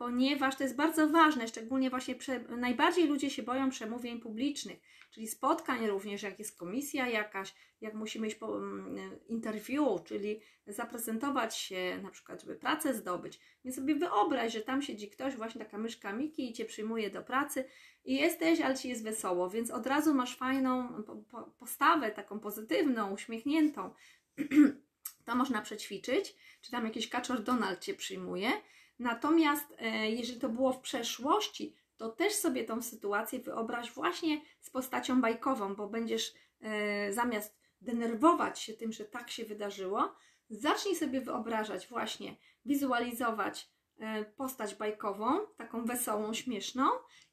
ponieważ 0.00 0.56
to 0.56 0.62
jest 0.62 0.76
bardzo 0.76 1.08
ważne, 1.08 1.48
szczególnie 1.48 1.90
właśnie 1.90 2.14
prze, 2.14 2.40
najbardziej 2.40 3.06
ludzie 3.06 3.30
się 3.30 3.42
boją 3.42 3.70
przemówień 3.70 4.20
publicznych, 4.20 4.78
czyli 5.10 5.28
spotkań 5.28 5.86
również, 5.86 6.22
jak 6.22 6.38
jest 6.38 6.58
komisja 6.58 7.08
jakaś, 7.08 7.54
jak 7.80 7.94
musimy 7.94 8.26
iść 8.26 8.36
po 8.36 8.46
um, 8.46 8.96
interview, 9.28 10.04
czyli 10.04 10.40
zaprezentować 10.66 11.56
się, 11.56 12.00
na 12.02 12.10
przykład, 12.10 12.40
żeby 12.40 12.56
pracę 12.56 12.94
zdobyć. 12.94 13.40
Więc 13.64 13.76
sobie 13.76 13.94
wyobraź, 13.94 14.52
że 14.52 14.60
tam 14.60 14.82
siedzi 14.82 15.10
ktoś, 15.10 15.36
właśnie 15.36 15.64
taka 15.64 15.78
myszka 15.78 16.12
Miki 16.12 16.50
i 16.50 16.52
Cię 16.52 16.64
przyjmuje 16.64 17.10
do 17.10 17.22
pracy 17.22 17.64
i 18.04 18.16
jesteś, 18.16 18.60
ale 18.60 18.76
Ci 18.76 18.88
jest 18.88 19.04
wesoło, 19.04 19.50
więc 19.50 19.70
od 19.70 19.86
razu 19.86 20.14
masz 20.14 20.36
fajną 20.36 21.02
po, 21.02 21.16
po, 21.16 21.42
postawę, 21.42 22.10
taką 22.10 22.40
pozytywną, 22.40 23.12
uśmiechniętą. 23.12 23.94
to 25.24 25.34
można 25.34 25.62
przećwiczyć, 25.62 26.34
czy 26.62 26.70
tam 26.70 26.84
jakiś 26.84 27.08
kaczor 27.08 27.42
Donald 27.42 27.80
Cię 27.80 27.94
przyjmuje, 27.94 28.52
Natomiast 29.00 29.74
e, 29.78 30.10
jeżeli 30.10 30.40
to 30.40 30.48
było 30.48 30.72
w 30.72 30.80
przeszłości, 30.80 31.74
to 32.00 32.08
też 32.08 32.34
sobie 32.34 32.64
tą 32.64 32.82
sytuację 32.82 33.38
wyobraź 33.38 33.92
właśnie 33.92 34.40
z 34.60 34.70
postacią 34.70 35.20
bajkową, 35.20 35.74
bo 35.74 35.88
będziesz 35.88 36.34
e, 36.60 37.12
zamiast 37.12 37.56
denerwować 37.80 38.58
się 38.58 38.74
tym, 38.74 38.92
że 38.92 39.04
tak 39.04 39.30
się 39.30 39.44
wydarzyło, 39.44 40.14
zacznij 40.50 40.96
sobie 40.96 41.20
wyobrażać, 41.20 41.88
właśnie 41.88 42.36
wizualizować 42.64 43.70
e, 43.98 44.24
postać 44.24 44.74
bajkową, 44.74 45.46
taką 45.56 45.84
wesołą, 45.84 46.34
śmieszną 46.34 46.84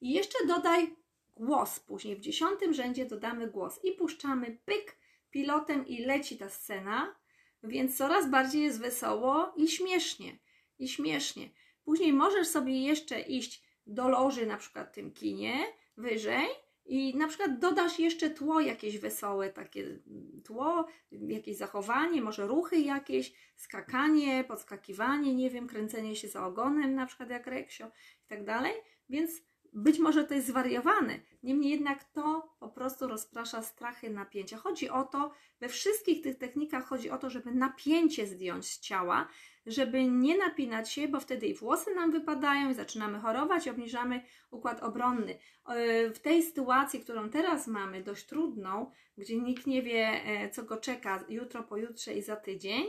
i 0.02 0.14
jeszcze 0.14 0.48
dodaj 0.48 0.96
głos. 1.36 1.80
Później 1.80 2.16
w 2.16 2.20
dziesiątym 2.22 2.74
rzędzie 2.74 3.06
dodamy 3.06 3.48
głos 3.48 3.80
i 3.84 3.92
puszczamy 3.92 4.58
pyk 4.66 4.98
pilotem 5.32 5.88
i 5.88 6.06
leci 6.06 6.38
ta 6.38 6.50
scena, 6.50 7.16
więc 7.64 7.98
coraz 7.98 8.30
bardziej 8.30 8.64
jest 8.64 8.80
wesoło 8.80 9.54
i 9.56 9.68
śmiesznie 9.68 10.38
i 10.80 10.88
śmiesznie. 10.88 11.50
Później 11.86 12.14
możesz 12.14 12.48
sobie 12.48 12.82
jeszcze 12.82 13.20
iść 13.20 13.67
do 13.88 14.10
loży, 14.10 14.46
na 14.46 14.58
przykład 14.58 14.94
tym 14.94 15.12
kinie, 15.12 15.66
wyżej 15.98 16.48
i 16.86 17.18
na 17.18 17.28
przykład 17.28 17.60
dodasz 17.60 18.00
jeszcze 18.00 18.30
tło 18.30 18.60
jakieś 18.60 19.00
wesołe, 19.00 19.50
takie 19.50 20.00
tło, 20.44 20.88
jakieś 21.12 21.58
zachowanie, 21.58 22.22
może 22.22 22.48
ruchy 22.48 22.80
jakieś, 22.80 23.34
skakanie, 23.56 24.44
podskakiwanie, 24.44 25.36
nie 25.36 25.50
wiem, 25.50 25.68
kręcenie 25.68 26.16
się 26.16 26.28
za 26.28 26.46
ogonem, 26.46 26.96
na 26.96 27.06
przykład 27.06 27.30
jak 27.30 27.48
reksio 27.48 27.86
i 28.26 28.28
tak 28.28 28.46
dalej. 28.46 28.74
Więc 29.10 29.32
być 29.74 30.00
może 30.00 30.24
to 30.24 30.34
jest 30.34 30.48
zwariowane, 30.48 31.20
niemniej 31.44 31.72
jednak 31.72 32.04
to 32.04 32.56
po 32.60 32.70
prostu 32.70 33.08
rozprasza 33.08 33.62
strachy, 33.62 34.10
napięcia. 34.10 34.58
Chodzi 34.58 34.90
o 34.90 35.04
to, 35.04 35.32
we 35.60 35.70
wszystkich 35.70 36.22
tych 36.22 36.38
technikach 36.38 36.86
chodzi 36.86 37.10
o 37.10 37.18
to, 37.18 37.30
żeby 37.30 37.52
napięcie 37.52 38.28
zdjąć 38.28 38.66
z 38.66 38.80
ciała, 38.80 39.28
żeby 39.66 40.04
nie 40.04 40.38
napinać 40.38 40.92
się, 40.92 41.08
bo 41.08 41.20
wtedy 41.20 41.48
i 41.48 41.54
włosy 41.54 41.96
nam 41.96 42.12
wypadają, 42.12 42.70
i 42.70 42.74
zaczynamy 42.74 43.20
chorować, 43.20 43.68
i 43.68 43.70
obniżamy 43.70 44.22
układ 44.52 44.84
obronny. 44.84 45.40
E, 45.68 46.10
w 46.10 46.20
tej 46.20 46.44
sytuacji, 46.44 47.00
którą 47.00 47.30
teraz 47.30 47.68
mamy, 47.68 48.04
dość 48.04 48.26
trudną, 48.26 48.92
gdzie 49.18 49.38
nikt 49.38 49.68
nie 49.68 49.82
wie, 49.82 50.08
e, 50.26 50.50
co 50.50 50.64
go 50.64 50.78
czeka 50.78 51.26
jutro, 51.30 51.64
pojutrze 51.64 52.14
i 52.14 52.22
za 52.22 52.36
tydzień, 52.36 52.86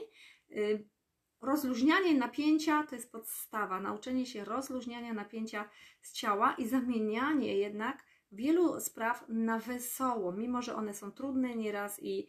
e, 0.51 0.55
rozluźnianie 1.41 2.15
napięcia 2.15 2.87
to 2.89 2.95
jest 2.95 3.13
podstawa. 3.13 3.81
Nauczenie 3.81 4.27
się 4.27 4.45
rozluźniania 4.45 5.13
napięcia 5.13 5.69
z 6.03 6.13
ciała 6.13 6.55
i 6.59 6.69
zamienianie 6.69 7.57
jednak 7.57 8.05
wielu 8.33 8.81
spraw 8.81 9.25
na 9.29 9.59
wesoło, 9.59 10.33
mimo 10.33 10.63
że 10.63 10.75
one 10.75 10.95
są 10.95 11.13
trudne 11.13 11.57
nieraz 11.57 12.03
i 12.03 12.29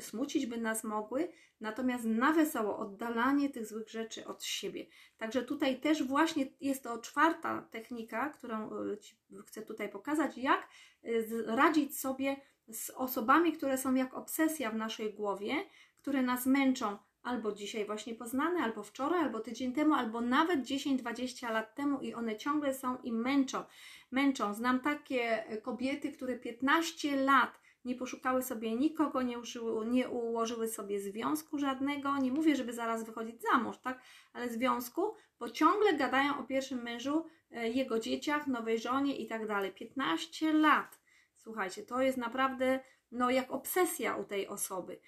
smucić 0.00 0.46
by 0.46 0.56
nas 0.56 0.84
mogły, 0.84 1.28
natomiast 1.60 2.04
na 2.04 2.32
wesoło 2.32 2.78
oddalanie 2.78 3.50
tych 3.50 3.66
złych 3.66 3.88
rzeczy 3.88 4.26
od 4.26 4.44
siebie. 4.44 4.86
Także 5.16 5.42
tutaj 5.42 5.80
też 5.80 6.02
właśnie 6.02 6.46
jest 6.60 6.82
to 6.82 6.98
czwarta 6.98 7.68
technika, 7.70 8.30
którą 8.30 8.70
e, 8.70 9.42
chcę 9.46 9.62
tutaj 9.62 9.88
pokazać, 9.88 10.38
jak 10.38 10.68
e, 11.04 11.08
radzić 11.56 11.98
sobie 11.98 12.36
z 12.68 12.90
osobami, 12.90 13.52
które 13.52 13.78
są 13.78 13.94
jak 13.94 14.14
obsesja 14.14 14.70
w 14.70 14.76
naszej 14.76 15.14
głowie, 15.14 15.54
które 16.02 16.22
nas 16.22 16.46
męczą 16.46 16.98
albo 17.22 17.52
dzisiaj 17.52 17.86
właśnie 17.86 18.14
poznane, 18.14 18.60
albo 18.60 18.82
wczoraj, 18.82 19.20
albo 19.20 19.40
tydzień 19.40 19.72
temu, 19.72 19.94
albo 19.94 20.20
nawet 20.20 20.60
10-20 20.60 21.52
lat 21.52 21.74
temu 21.74 22.00
i 22.00 22.14
one 22.14 22.36
ciągle 22.36 22.74
są 22.74 22.96
i 22.96 23.12
męczą. 23.12 23.64
Męczą. 24.10 24.54
Znam 24.54 24.80
takie 24.80 25.44
kobiety, 25.62 26.12
które 26.12 26.38
15 26.38 27.16
lat 27.16 27.60
nie 27.84 27.94
poszukały 27.94 28.42
sobie 28.42 28.76
nikogo, 28.76 29.22
nie, 29.22 29.38
użyły, 29.38 29.86
nie 29.86 30.08
ułożyły 30.08 30.68
sobie 30.68 31.00
związku 31.00 31.58
żadnego. 31.58 32.18
Nie 32.18 32.32
mówię, 32.32 32.56
żeby 32.56 32.72
zaraz 32.72 33.04
wychodzić 33.04 33.42
za 33.42 33.58
mąż, 33.58 33.78
tak? 33.78 34.02
Ale 34.32 34.48
związku, 34.48 35.14
bo 35.38 35.50
ciągle 35.50 35.94
gadają 35.94 36.38
o 36.38 36.42
pierwszym 36.44 36.82
mężu, 36.82 37.26
e, 37.50 37.68
jego 37.68 37.98
dzieciach, 37.98 38.46
nowej 38.46 38.78
żonie 38.78 39.16
i 39.16 39.26
tak 39.26 39.46
dalej. 39.46 39.72
15 39.72 40.52
lat. 40.52 41.00
Słuchajcie, 41.34 41.82
to 41.82 42.02
jest 42.02 42.18
naprawdę 42.18 42.80
no, 43.12 43.30
jak 43.30 43.52
obsesja 43.52 44.16
u 44.16 44.24
tej 44.24 44.48
osoby. 44.48 44.98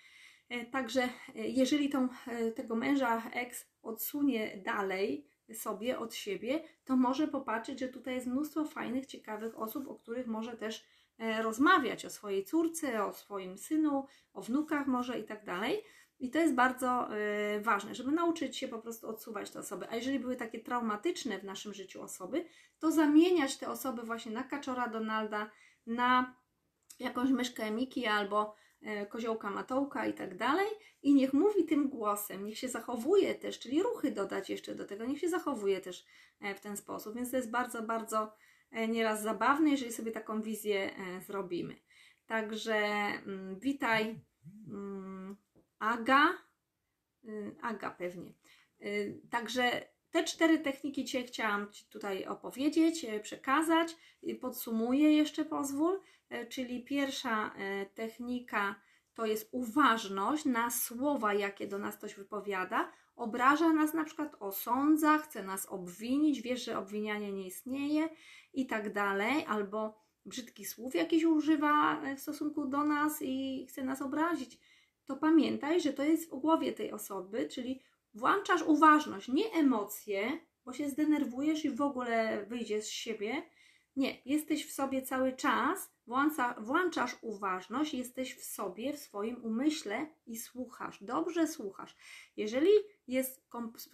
E, 0.49 0.67
także 0.67 1.03
e, 1.03 1.09
jeżeli 1.35 1.89
tą, 1.89 2.09
tego 2.55 2.77
męża 2.77 3.31
ex 3.33 3.67
odsunie 3.83 4.57
dalej 4.65 5.27
sobie 5.55 5.99
od 5.99 6.15
siebie, 6.15 6.63
to 6.85 6.97
może 6.97 7.29
popatrzeć, 7.29 7.81
że 7.81 7.89
tutaj 7.89 8.15
jest 8.15 8.27
mnóstwo 8.27 8.65
fajnych, 8.65 9.07
ciekawych 9.07 9.59
osób, 9.59 9.89
o 9.89 9.95
których 9.95 10.27
może 10.27 10.57
też 10.57 10.85
E, 11.19 11.43
rozmawiać 11.43 12.05
o 12.05 12.11
swojej 12.11 12.45
córce, 12.45 13.05
o 13.05 13.13
swoim 13.13 13.59
synu, 13.59 14.07
o 14.33 14.43
wnukach 14.43 14.87
może 14.87 15.19
i 15.19 15.25
tak 15.25 15.45
dalej. 15.45 15.83
I 16.19 16.31
to 16.31 16.39
jest 16.39 16.55
bardzo 16.55 17.09
ważne, 17.61 17.95
żeby 17.95 18.13
nauczyć 18.13 18.57
się 18.57 18.69
po 18.69 18.79
prostu 18.79 19.09
odsuwać 19.09 19.51
te 19.51 19.59
osoby. 19.59 19.87
A 19.91 19.97
jeżeli 19.97 20.19
były 20.19 20.37
takie 20.37 20.61
traumatyczne 20.61 21.39
w 21.39 21.45
naszym 21.45 21.75
życiu 21.75 22.03
osoby, 22.03 22.45
to 22.79 22.93
zamieniać 22.93 23.57
te 23.57 23.69
osoby 23.69 24.03
właśnie 24.03 24.33
na 24.33 24.43
kaczora 24.43 24.89
Donalda, 24.89 25.51
na 25.87 26.35
jakąś 26.99 27.31
myszkę 27.31 27.71
Miki 27.71 28.07
albo 28.07 28.55
koziołka 29.09 29.51
Matołka 29.51 30.07
i 30.07 30.14
tak 30.14 30.37
dalej. 30.37 30.66
I 31.03 31.14
niech 31.14 31.33
mówi 31.33 31.64
tym 31.64 31.88
głosem, 31.88 32.44
niech 32.44 32.59
się 32.59 32.68
zachowuje 32.68 33.35
też, 33.35 33.59
czyli 33.59 33.83
ruchy 33.83 34.11
dodać 34.11 34.51
jeszcze 34.51 34.75
do 34.75 34.85
tego, 34.85 35.05
niech 35.05 35.18
się 35.18 35.29
zachowuje 35.29 35.81
też 35.81 36.07
w 36.57 36.61
ten 36.61 36.77
sposób. 36.77 37.14
Więc 37.14 37.31
to 37.31 37.37
jest 37.37 37.51
bardzo, 37.51 37.83
bardzo 37.83 38.33
E, 38.75 38.88
nieraz 38.88 39.23
zabawne, 39.23 39.70
jeżeli 39.70 39.92
sobie 39.92 40.12
taką 40.12 40.42
wizję 40.42 40.97
e, 40.97 41.20
zrobimy. 41.20 41.77
Także 42.27 42.77
mm, 42.77 43.59
witaj 43.61 44.20
mm, 44.68 45.37
Aga, 45.79 46.29
y, 47.25 47.57
Aga 47.62 47.90
pewnie. 47.90 48.33
Y, 48.83 49.20
także 49.31 49.88
te 50.11 50.25
cztery 50.25 50.59
techniki 50.59 51.05
Cię 51.05 51.25
chciałam 51.25 51.73
Ci 51.73 51.85
tutaj 51.85 52.27
opowiedzieć, 52.27 53.05
e, 53.05 53.20
przekazać. 53.20 53.97
Podsumuję 54.40 55.12
jeszcze, 55.12 55.44
pozwól. 55.44 56.01
E, 56.35 56.47
czyli 56.47 56.85
pierwsza 56.85 57.55
e, 57.55 57.87
technika 57.87 58.75
to 59.14 59.27
jest 59.27 59.49
uważność 59.53 60.44
na 60.44 60.70
słowa, 60.70 61.35
jakie 61.35 61.66
do 61.66 61.79
nas 61.79 61.97
ktoś 61.97 62.14
wypowiada. 62.14 62.92
Obraża 63.16 63.73
nas 63.73 63.94
na 63.94 64.05
przykład, 64.05 64.37
osądza, 64.40 65.18
chce 65.18 65.42
nas 65.42 65.66
obwinić, 65.66 66.42
wiesz, 66.42 66.64
że 66.64 66.79
obwinianie 66.79 67.33
nie 67.33 67.47
istnieje 67.47 68.09
i 68.55 68.66
tak 68.66 68.92
dalej, 68.92 69.44
albo 69.49 70.01
brzydkich 70.27 70.68
słów 70.68 70.94
jakiś 70.94 71.25
używa 71.25 72.03
w 72.16 72.20
stosunku 72.20 72.66
do 72.66 72.85
nas 72.85 73.23
i 73.23 73.66
chce 73.68 73.85
nas 73.85 74.03
obrazić. 74.03 74.59
To 75.07 75.16
pamiętaj, 75.16 75.81
że 75.81 75.92
to 75.92 76.05
jest 76.05 76.31
w 76.31 76.35
głowie 76.35 76.73
tej 76.73 76.92
osoby, 76.92 77.49
czyli 77.49 77.81
włączasz 78.14 78.62
uważność, 78.62 79.29
nie 79.29 79.53
emocje, 79.53 80.40
bo 80.64 80.73
się 80.73 80.88
zdenerwujesz 80.88 81.64
i 81.64 81.70
w 81.70 81.83
ogóle 81.83 82.47
wyjdziesz 82.47 82.85
z 82.85 82.88
siebie. 82.88 83.42
Nie, 83.97 84.23
jesteś 84.25 84.67
w 84.67 84.73
sobie 84.73 85.03
cały 85.03 85.33
czas, 85.33 85.93
włącza, 86.07 86.55
włączasz 86.59 87.17
uważność, 87.23 87.95
jesteś 87.95 88.35
w 88.35 88.45
sobie, 88.45 88.93
w 88.93 88.99
swoim 88.99 89.45
umyśle 89.45 90.07
i 90.27 90.39
słuchasz, 90.39 91.03
dobrze 91.05 91.47
słuchasz. 91.47 91.97
Jeżeli 92.37 92.71
jest, 93.09 93.49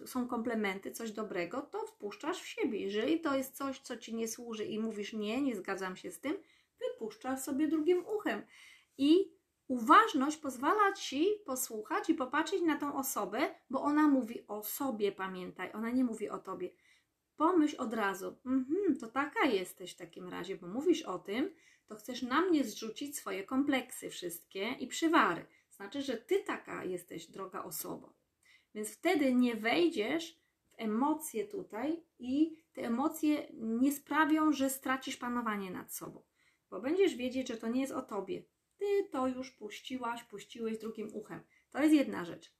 są 0.05 0.27
komplementy, 0.27 0.91
coś 0.91 1.11
dobrego, 1.11 1.61
to 1.61 1.85
wpuszczasz 1.85 2.41
w 2.41 2.47
siebie. 2.47 2.79
Jeżeli 2.79 3.19
to 3.19 3.35
jest 3.35 3.55
coś, 3.55 3.79
co 3.79 3.97
ci 3.97 4.15
nie 4.15 4.27
służy 4.27 4.65
i 4.65 4.79
mówisz 4.79 5.13
nie, 5.13 5.41
nie 5.41 5.55
zgadzam 5.55 5.95
się 5.95 6.11
z 6.11 6.19
tym, 6.19 6.37
wypuszczasz 6.79 7.39
sobie 7.39 7.67
drugim 7.67 8.05
uchem. 8.05 8.41
I 8.97 9.41
Uważność 9.71 10.37
pozwala 10.37 10.93
ci 10.93 11.27
posłuchać 11.45 12.09
i 12.09 12.13
popatrzeć 12.13 12.61
na 12.61 12.77
tą 12.77 12.95
osobę, 12.95 13.55
bo 13.69 13.81
ona 13.81 14.07
mówi 14.07 14.47
o 14.47 14.63
sobie, 14.63 15.11
pamiętaj, 15.11 15.71
ona 15.73 15.89
nie 15.89 16.03
mówi 16.03 16.29
o 16.29 16.37
tobie. 16.37 16.69
Pomyśl 17.41 17.75
od 17.77 17.93
razu, 17.93 18.35
mhm, 18.45 18.97
to 18.99 19.07
taka 19.07 19.45
jesteś 19.45 19.93
w 19.93 19.97
takim 19.97 20.29
razie, 20.29 20.55
bo 20.55 20.67
mówisz 20.67 21.01
o 21.01 21.19
tym, 21.19 21.55
to 21.87 21.95
chcesz 21.95 22.21
na 22.21 22.41
mnie 22.41 22.63
zrzucić 22.63 23.17
swoje 23.17 23.43
kompleksy 23.43 24.09
wszystkie 24.09 24.71
i 24.79 24.87
przywary. 24.87 25.45
Znaczy, 25.71 26.01
że 26.01 26.17
ty 26.17 26.43
taka 26.43 26.83
jesteś, 26.83 27.27
droga 27.27 27.63
osoba. 27.63 28.13
Więc 28.75 28.89
wtedy 28.89 29.33
nie 29.33 29.55
wejdziesz 29.55 30.39
w 30.71 30.73
emocje 30.77 31.47
tutaj 31.47 32.03
i 32.19 32.63
te 32.73 32.81
emocje 32.81 33.47
nie 33.53 33.91
sprawią, 33.91 34.51
że 34.51 34.69
stracisz 34.69 35.17
panowanie 35.17 35.71
nad 35.71 35.93
sobą, 35.93 36.23
bo 36.69 36.81
będziesz 36.81 37.15
wiedzieć, 37.15 37.47
że 37.47 37.57
to 37.57 37.67
nie 37.67 37.81
jest 37.81 37.93
o 37.93 38.01
tobie, 38.01 38.43
ty 38.77 39.09
to 39.11 39.27
już 39.27 39.51
puściłaś, 39.51 40.23
puściłeś 40.23 40.77
drugim 40.77 41.09
uchem. 41.13 41.41
To 41.71 41.83
jest 41.83 41.95
jedna 41.95 42.25
rzecz. 42.25 42.53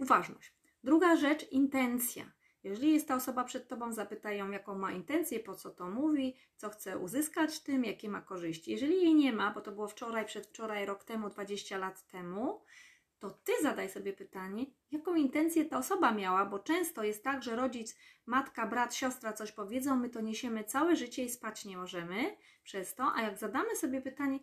Uważność. 0.00 0.54
Druga 0.84 1.16
rzecz, 1.16 1.52
intencja. 1.52 2.32
Jeżeli 2.64 2.92
jest 2.92 3.08
ta 3.08 3.14
osoba 3.14 3.44
przed 3.44 3.68
tobą, 3.68 3.92
zapytają, 3.92 4.50
jaką 4.50 4.78
ma 4.78 4.92
intencję, 4.92 5.40
po 5.40 5.54
co 5.54 5.70
to 5.70 5.90
mówi, 5.90 6.36
co 6.56 6.70
chce 6.70 6.98
uzyskać 6.98 7.60
tym, 7.60 7.84
jakie 7.84 8.08
ma 8.08 8.20
korzyści. 8.20 8.70
Jeżeli 8.70 8.96
jej 8.96 9.14
nie 9.14 9.32
ma, 9.32 9.50
bo 9.50 9.60
to 9.60 9.72
było 9.72 9.88
wczoraj, 9.88 10.26
przedwczoraj, 10.26 10.86
rok 10.86 11.04
temu, 11.04 11.30
20 11.30 11.78
lat 11.78 12.06
temu, 12.06 12.62
to 13.18 13.30
ty 13.30 13.52
zadaj 13.62 13.90
sobie 13.90 14.12
pytanie, 14.12 14.66
jaką 14.90 15.14
intencję 15.14 15.64
ta 15.64 15.78
osoba 15.78 16.12
miała, 16.12 16.46
bo 16.46 16.58
często 16.58 17.04
jest 17.04 17.24
tak, 17.24 17.42
że 17.42 17.56
rodzic, 17.56 17.96
matka, 18.26 18.66
brat, 18.66 18.94
siostra 18.94 19.32
coś 19.32 19.52
powiedzą, 19.52 19.96
my 19.96 20.08
to 20.08 20.20
niesiemy 20.20 20.64
całe 20.64 20.96
życie 20.96 21.24
i 21.24 21.30
spać 21.30 21.64
nie 21.64 21.76
możemy 21.76 22.36
przez 22.64 22.94
to, 22.94 23.12
a 23.14 23.22
jak 23.22 23.38
zadamy 23.38 23.76
sobie 23.76 24.00
pytanie, 24.00 24.38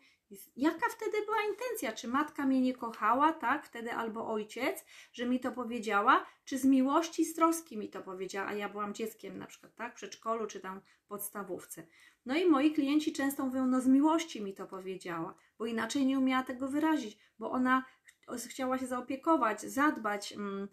Jaka 0.56 0.90
wtedy 0.90 1.18
była 1.26 1.38
intencja? 1.52 1.92
Czy 1.92 2.08
matka 2.08 2.46
mnie 2.46 2.62
nie 2.62 2.74
kochała, 2.74 3.34
tak? 3.34 3.66
Wtedy 3.66 3.94
albo 3.94 4.32
ojciec, 4.32 4.86
że 5.14 5.26
mi 5.26 5.40
to 5.40 5.52
powiedziała, 5.52 6.26
czy 6.46 6.58
z 6.58 6.66
miłości, 6.66 7.26
z 7.26 7.36
troski 7.36 7.78
mi 7.78 7.90
to 7.90 8.02
powiedziała, 8.02 8.48
a 8.48 8.54
ja 8.54 8.70
byłam 8.70 8.94
dzieckiem 8.94 9.38
na 9.38 9.46
przykład, 9.46 9.76
tak? 9.76 9.94
W 9.94 9.96
przedszkolu 9.96 10.48
czy 10.48 10.60
tam 10.60 10.82
podstawówce. 11.08 11.84
No 12.26 12.36
i 12.36 12.46
moi 12.46 12.72
klienci 12.72 13.14
często 13.14 13.46
mówią, 13.46 13.68
no 13.68 13.82
z 13.82 13.88
miłości 13.88 14.42
mi 14.42 14.54
to 14.54 14.68
powiedziała, 14.68 15.36
bo 15.58 15.66
inaczej 15.66 16.06
nie 16.06 16.20
umiała 16.20 16.44
tego 16.44 16.68
wyrazić, 16.68 17.18
bo 17.40 17.52
ona 17.52 17.86
chciała 18.50 18.78
się 18.78 18.88
zaopiekować, 18.88 19.62
zadbać, 19.62 20.34
mm, 20.34 20.68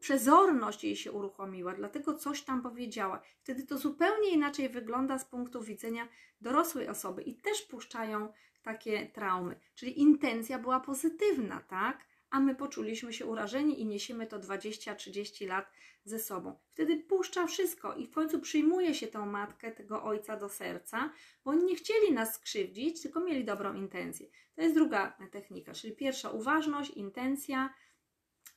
przezorność 0.00 0.84
jej 0.84 0.96
się 0.96 1.12
uruchomiła, 1.12 1.74
dlatego 1.74 2.14
coś 2.14 2.42
tam 2.42 2.62
powiedziała. 2.62 3.22
Wtedy 3.42 3.66
to 3.66 3.78
zupełnie 3.78 4.30
inaczej 4.30 4.68
wygląda 4.68 5.18
z 5.18 5.24
punktu 5.24 5.62
widzenia 5.62 6.08
dorosłej 6.40 6.88
osoby 6.88 7.22
i 7.22 7.34
też 7.34 7.62
puszczają 7.62 8.32
takie 8.64 9.06
traumy. 9.06 9.56
Czyli 9.74 10.00
intencja 10.00 10.58
była 10.58 10.80
pozytywna, 10.80 11.60
tak? 11.60 12.06
A 12.30 12.40
my 12.40 12.54
poczuliśmy 12.54 13.12
się 13.12 13.26
urażeni 13.26 13.80
i 13.80 13.86
niesiemy 13.86 14.26
to 14.26 14.38
20-30 14.38 15.48
lat 15.48 15.70
ze 16.04 16.18
sobą. 16.18 16.58
Wtedy 16.72 16.96
puszcza 16.96 17.46
wszystko 17.46 17.94
i 17.94 18.06
w 18.06 18.10
końcu 18.10 18.40
przyjmuje 18.40 18.94
się 18.94 19.06
tę 19.06 19.26
matkę, 19.26 19.72
tego 19.72 20.02
ojca 20.02 20.36
do 20.36 20.48
serca, 20.48 21.12
bo 21.44 21.50
oni 21.50 21.64
nie 21.64 21.76
chcieli 21.76 22.12
nas 22.12 22.34
skrzywdzić, 22.34 23.02
tylko 23.02 23.20
mieli 23.20 23.44
dobrą 23.44 23.74
intencję. 23.74 24.26
To 24.54 24.62
jest 24.62 24.74
druga 24.74 25.16
technika, 25.32 25.72
czyli 25.72 25.96
pierwsza 25.96 26.30
uważność, 26.30 26.90
intencja 26.90 27.74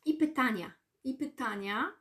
i 0.05 0.13
pytania. 0.13 0.71
I 1.03 1.13
pytania 1.13 1.93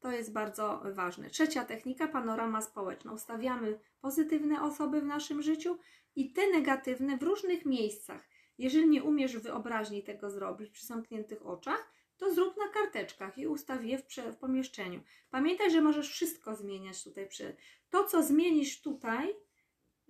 to 0.00 0.10
jest 0.10 0.32
bardzo 0.32 0.82
ważne. 0.94 1.30
Trzecia 1.30 1.64
technika, 1.64 2.08
panorama 2.08 2.62
społeczna. 2.62 3.12
Ustawiamy 3.12 3.78
pozytywne 4.00 4.62
osoby 4.62 5.00
w 5.00 5.04
naszym 5.04 5.42
życiu 5.42 5.78
i 6.16 6.32
te 6.32 6.50
negatywne 6.50 7.16
w 7.16 7.22
różnych 7.22 7.66
miejscach. 7.66 8.28
Jeżeli 8.58 8.88
nie 8.88 9.02
umiesz 9.02 9.36
wyobraźni 9.36 10.02
tego 10.02 10.30
zrobić 10.30 10.70
przy 10.70 10.86
zamkniętych 10.86 11.46
oczach, 11.46 11.92
to 12.16 12.34
zrób 12.34 12.56
na 12.56 12.68
karteczkach 12.68 13.38
i 13.38 13.46
ustaw 13.46 13.84
je 13.84 13.98
w, 13.98 14.04
w 14.32 14.36
pomieszczeniu. 14.36 15.00
Pamiętaj, 15.30 15.70
że 15.70 15.80
możesz 15.80 16.10
wszystko 16.10 16.56
zmieniać 16.56 17.04
tutaj. 17.04 17.28
Przy... 17.28 17.56
To, 17.90 18.04
co 18.04 18.22
zmienisz 18.22 18.80
tutaj, 18.80 19.34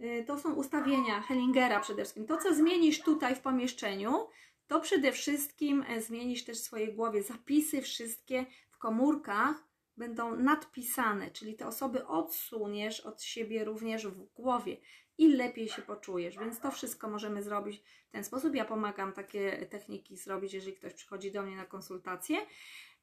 y, 0.01 0.25
to 0.27 0.39
są 0.39 0.55
ustawienia 0.55 1.21
Hellingera 1.21 1.81
przede 1.81 2.03
wszystkim. 2.03 2.27
To, 2.27 2.37
co 2.37 2.55
zmienisz 2.55 3.01
tutaj 3.01 3.35
w 3.35 3.41
pomieszczeniu, 3.41 4.27
to 4.67 4.81
przede 4.81 5.13
wszystkim 5.13 5.85
e, 5.89 6.01
zmienisz 6.01 6.45
też 6.45 6.59
w 6.59 6.65
swojej 6.65 6.95
głowie. 6.95 7.23
Zapisy 7.23 7.83
wszystkie 7.83 8.47
w 8.71 8.79
komórkach 8.79 9.72
będą 9.97 10.37
nadpisane, 10.37 11.31
czyli 11.31 11.55
te 11.55 11.67
osoby 11.67 12.07
odsuniesz 12.07 13.01
od 13.01 13.23
siebie 13.23 13.65
również 13.65 14.07
w 14.07 14.25
głowie 14.25 14.77
i 15.19 15.33
lepiej 15.33 15.69
się 15.69 15.83
poczujesz. 15.83 16.39
Więc 16.39 16.61
to 16.61 16.71
wszystko 16.71 17.11
możemy 17.11 17.43
zrobić 17.43 17.83
w 18.09 18.11
ten 18.11 18.25
sposób. 18.25 18.55
Ja 18.55 18.65
pomagam 18.65 19.13
takie 19.13 19.67
techniki 19.67 20.17
zrobić, 20.17 20.53
jeżeli 20.55 20.77
ktoś 20.77 20.95
przychodzi 20.95 21.33
do 21.33 21.43
mnie 21.43 21.57
na 21.57 21.67
konsultację. 21.67 22.37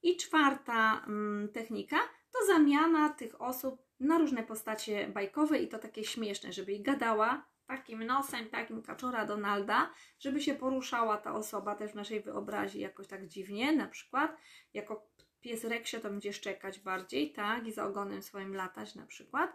I 0.04 0.18
czwarta 0.18 1.06
mm, 1.08 1.50
technika 1.50 1.98
to 2.32 2.46
zamiana 2.48 3.10
tych 3.10 3.42
osób 3.42 3.82
na 4.00 4.18
różne 4.18 4.44
postacie 4.44 5.08
bajkowe 5.08 5.60
i 5.60 5.68
to 5.68 5.80
takie 5.80 6.04
śmieszne, 6.04 6.54
żeby 6.54 6.72
jej 6.72 6.82
gadała 6.82 7.46
takim 7.68 8.04
nosem, 8.04 8.50
takim 8.50 8.82
kaczora 8.82 9.26
Donalda, 9.26 9.94
żeby 10.20 10.42
się 10.42 10.56
poruszała 10.56 11.18
ta 11.18 11.34
osoba 11.34 11.76
też 11.76 11.92
w 11.92 11.96
naszej 11.96 12.22
wyobraźni 12.22 12.82
jakoś 12.82 13.08
tak 13.08 13.28
dziwnie, 13.28 13.72
na 13.72 13.88
przykład 13.88 14.38
jako 14.74 15.10
pies 15.42 15.64
Reksio 15.64 16.00
to 16.00 16.10
będzie 16.10 16.34
szczekać 16.34 16.80
bardziej, 16.80 17.34
tak, 17.34 17.68
i 17.68 17.72
za 17.72 17.86
ogonem 17.86 18.24
swoim 18.24 18.56
latać 18.56 18.96
na 18.96 19.06
przykład 19.06 19.52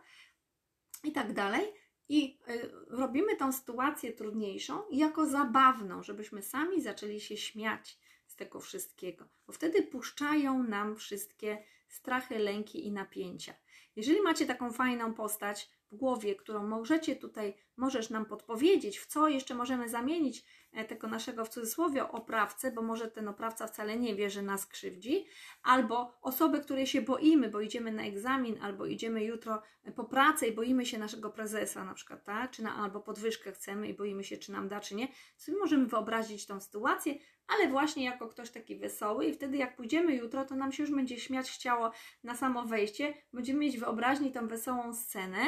i 1.05 1.13
tak 1.13 1.33
dalej. 1.33 1.73
I 2.09 2.39
y, 2.49 2.71
robimy 2.89 3.37
tą 3.37 3.53
sytuację 3.53 4.13
trudniejszą 4.13 4.83
jako 4.91 5.27
zabawną, 5.27 6.03
żebyśmy 6.03 6.43
sami 6.43 6.83
zaczęli 6.83 7.21
się 7.21 7.37
śmiać 7.37 7.99
z 8.27 8.37
tego 8.37 8.61
wszystkiego, 8.61 9.29
bo 9.47 9.53
wtedy 9.53 9.83
puszczają 9.83 10.63
nam 10.63 10.97
wszystkie 10.97 11.65
strachy, 11.89 12.39
lęki 12.39 12.87
i 12.87 12.93
napięcia. 12.93 13.55
Jeżeli 13.97 14.23
macie 14.23 14.47
taką 14.47 14.73
fajną 14.73 15.15
postać 15.15 15.71
w 15.95 15.97
głowie, 15.97 16.35
którą 16.35 16.67
możecie 16.67 17.17
tutaj, 17.17 17.55
możesz 17.77 18.11
nam 18.11 18.27
podpowiedzieć, 18.27 18.99
w 18.99 19.07
co 19.07 19.29
jeszcze 19.29 19.55
możemy 19.55 19.89
zamienić 19.89 20.45
E, 20.75 20.85
tego 20.85 21.09
naszego 21.09 21.45
w 21.45 21.49
cudzysłowie 21.49 22.09
oprawcę, 22.09 22.73
bo 22.73 22.83
może 22.83 23.11
ten 23.11 23.29
oprawca 23.29 23.67
wcale 23.67 23.97
nie 23.97 24.15
wie, 24.15 24.31
że 24.31 24.43
nas 24.43 24.67
krzywdzi, 24.67 25.27
albo 25.63 26.19
osoby, 26.23 26.61
której 26.61 26.87
się 26.87 27.03
boimy, 27.03 27.49
bo 27.49 27.61
idziemy 27.61 27.93
na 27.93 28.03
egzamin, 28.03 28.59
albo 28.63 28.87
idziemy 28.87 29.25
jutro 29.25 29.63
po 29.97 30.05
pracę 30.05 30.47
i 30.49 30.53
boimy 30.53 30.87
się 30.87 30.99
naszego 30.99 31.31
prezesa 31.31 31.85
na 31.85 31.95
przykład, 31.95 32.25
tak? 32.25 32.51
Czy 32.51 32.63
na, 32.63 32.77
albo 32.77 33.01
podwyżkę 33.01 33.53
chcemy 33.53 33.89
i 33.89 33.95
boimy 33.95 34.25
się, 34.25 34.37
czy 34.37 34.53
nam 34.53 34.69
da, 34.69 34.81
czy 34.81 34.95
nie. 34.95 35.09
Sobie 35.37 35.59
możemy 35.59 35.87
wyobrazić 35.87 36.47
tą 36.47 36.61
sytuację, 36.61 37.15
ale 37.47 37.69
właśnie 37.69 38.05
jako 38.05 38.29
ktoś 38.29 38.51
taki 38.51 38.77
wesoły 38.77 39.27
i 39.27 39.33
wtedy 39.33 39.57
jak 39.57 39.77
pójdziemy 39.77 40.15
jutro, 40.15 40.45
to 40.45 40.55
nam 40.55 40.73
się 40.73 40.83
już 40.83 40.93
będzie 40.93 41.21
śmiać 41.21 41.51
chciało 41.51 41.91
na 42.25 42.37
samo 42.37 42.63
wejście, 42.63 43.15
będziemy 43.33 43.59
mieć 43.59 43.79
wyobraźni 43.79 44.33
tą 44.33 44.49
wesołą 44.49 44.95
scenę, 44.95 45.39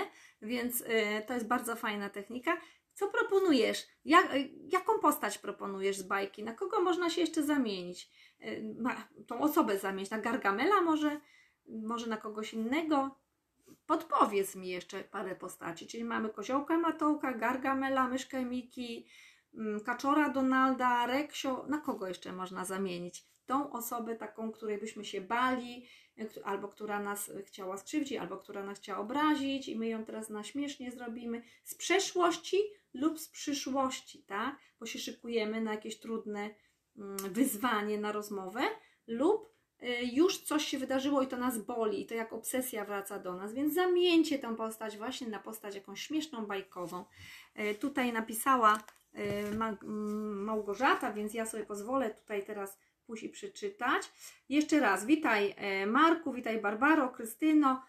więc 0.47 0.81
yy, 0.81 0.87
to 1.27 1.35
jest 1.35 1.47
bardzo 1.47 1.77
fajna 1.77 2.11
technika. 2.11 2.61
Co 2.95 3.09
proponujesz? 3.09 3.87
Jak, 4.05 4.35
jaką 4.73 4.99
postać 4.99 5.39
proponujesz 5.39 5.99
z 5.99 6.03
bajki? 6.03 6.45
Na 6.45 6.55
kogo 6.55 6.81
można 6.81 7.11
się 7.11 7.21
jeszcze 7.21 7.43
zamienić? 7.43 8.11
Y, 8.43 8.75
tą 9.27 9.41
osobę 9.41 9.79
zamienić? 9.79 10.11
Na 10.11 10.19
Gargamela 10.19 10.81
może? 10.81 11.21
Może 11.69 12.07
na 12.07 12.17
kogoś 12.17 12.55
innego? 12.55 13.19
Podpowiedz 13.87 14.57
mi 14.57 14.69
jeszcze 14.69 15.05
parę 15.05 15.37
postaci. 15.37 15.87
Czyli 15.87 16.05
mamy 16.05 16.29
koziołka 16.29 16.79
Matołka, 16.79 17.33
Gargamela, 17.33 18.09
myszkę 18.09 18.45
Miki, 18.45 19.07
mm, 19.55 19.81
Kaczora 19.81 20.29
Donalda, 20.29 21.07
Reksio. 21.07 21.67
Na 21.69 21.79
kogo 21.79 22.09
jeszcze 22.09 22.33
można 22.33 22.65
zamienić? 22.65 23.25
Tą 23.47 23.73
osobę 23.73 24.17
taką, 24.17 24.53
której 24.53 24.79
byśmy 24.79 25.05
się 25.05 25.21
bali, 25.21 25.87
albo 26.45 26.69
która 26.69 27.01
nas 27.01 27.31
chciała 27.45 27.77
skrzywdzić, 27.77 28.19
albo 28.19 28.37
która 28.37 28.65
nas 28.65 28.79
chciała 28.79 28.99
obrazić 28.99 29.69
i 29.69 29.79
my 29.79 29.89
ją 29.89 30.05
teraz 30.05 30.31
na 30.31 30.45
śmiesznie 30.45 30.91
zrobimy 30.91 31.43
z 31.65 31.75
przeszłości 31.75 32.57
lub 32.95 33.21
z 33.21 33.29
przyszłości, 33.29 34.23
tak? 34.23 34.57
Bo 34.81 34.87
się 34.87 34.99
szykujemy 34.99 35.61
na 35.61 35.71
jakieś 35.71 35.99
trudne 35.99 36.51
mm, 36.97 37.17
wyzwanie, 37.17 37.99
na 37.99 38.13
rozmowę 38.13 38.63
lub 39.07 39.53
y, 39.83 39.87
już 40.13 40.43
coś 40.43 40.65
się 40.65 40.79
wydarzyło 40.79 41.23
i 41.23 41.27
to 41.27 41.37
nas 41.37 41.59
boli, 41.59 42.03
i 42.03 42.07
to 42.07 42.15
jak 42.15 42.33
obsesja 42.33 42.85
wraca 42.85 43.19
do 43.19 43.35
nas, 43.35 43.55
więc 43.55 43.75
zamieńcie 43.75 44.39
tę 44.39 44.57
postać 44.57 44.97
właśnie 44.97 45.29
na 45.29 45.39
postać 45.39 45.75
jakąś 45.75 46.03
śmieszną, 46.03 46.47
bajkową. 46.47 47.05
Y, 47.59 47.75
tutaj 47.75 48.13
napisała 48.13 48.79
y, 49.15 49.57
Małgorzata, 50.35 51.13
więc 51.13 51.35
ja 51.35 51.47
sobie 51.47 51.65
pozwolę 51.65 52.15
tutaj 52.15 52.45
teraz 52.45 52.79
pójść 53.07 53.23
i 53.23 53.29
przeczytać. 53.29 54.13
Jeszcze 54.49 54.81
raz, 54.81 55.07
witaj 55.07 55.55
e, 55.57 55.87
Marku, 55.87 56.33
witaj 56.33 56.61
Barbaro, 56.61 57.09
Krystyno, 57.09 57.83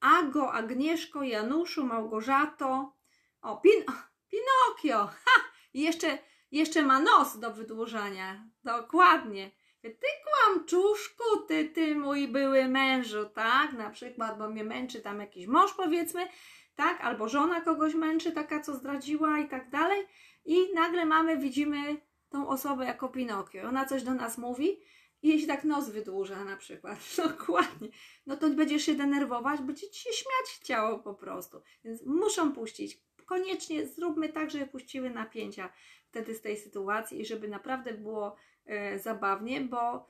Ago, 0.00 0.52
Agnieszko, 0.52 1.22
Januszu, 1.22 1.86
Małgorzato, 1.86 2.92
o, 3.42 3.56
Pin 3.56 3.84
Pinokio, 4.30 5.06
ha! 5.06 5.40
I 5.74 5.82
jeszcze, 5.82 6.18
jeszcze 6.52 6.82
ma 6.82 7.00
nos 7.00 7.38
do 7.38 7.50
wydłużania, 7.54 8.48
dokładnie. 8.64 9.50
Ty 9.82 10.06
kłamczuszku, 10.24 11.24
ty, 11.48 11.64
ty 11.64 11.94
mój 11.94 12.28
były 12.28 12.68
mężu, 12.68 13.24
tak? 13.34 13.72
Na 13.72 13.90
przykład, 13.90 14.38
bo 14.38 14.48
mnie 14.48 14.64
męczy 14.64 15.00
tam 15.00 15.20
jakiś 15.20 15.46
mąż 15.46 15.72
powiedzmy, 15.72 16.28
tak? 16.74 17.00
Albo 17.00 17.28
żona 17.28 17.60
kogoś 17.60 17.94
męczy, 17.94 18.32
taka 18.32 18.60
co 18.60 18.74
zdradziła 18.74 19.38
i 19.38 19.48
tak 19.48 19.70
dalej. 19.70 20.06
I 20.44 20.74
nagle 20.74 21.06
mamy, 21.06 21.38
widzimy 21.38 21.96
tą 22.30 22.48
osobę 22.48 22.84
jako 22.84 23.08
Pinokio. 23.08 23.68
Ona 23.68 23.84
coś 23.84 24.02
do 24.02 24.14
nas 24.14 24.38
mówi 24.38 24.80
i 25.22 25.28
jeśli 25.28 25.46
tak 25.46 25.64
nos 25.64 25.90
wydłuża 25.90 26.44
na 26.44 26.56
przykład, 26.56 26.98
dokładnie, 27.28 27.88
no 28.26 28.36
to 28.36 28.50
będziesz 28.50 28.82
się 28.82 28.94
denerwować, 28.94 29.60
będzie 29.60 29.90
ci 29.90 30.00
się 30.02 30.12
śmiać 30.12 30.60
chciało 30.60 30.98
po 30.98 31.14
prostu. 31.14 31.62
Więc 31.84 32.06
muszą 32.06 32.52
puścić. 32.52 33.00
Koniecznie 33.26 33.86
zróbmy 33.86 34.28
tak, 34.28 34.50
żeby 34.50 34.66
puściły 34.66 35.10
napięcia 35.10 35.72
wtedy 36.06 36.34
z 36.34 36.40
tej 36.40 36.56
sytuacji 36.56 37.20
i 37.20 37.26
żeby 37.26 37.48
naprawdę 37.48 37.94
było 37.94 38.36
e, 38.66 38.98
zabawnie, 38.98 39.60
bo 39.60 40.06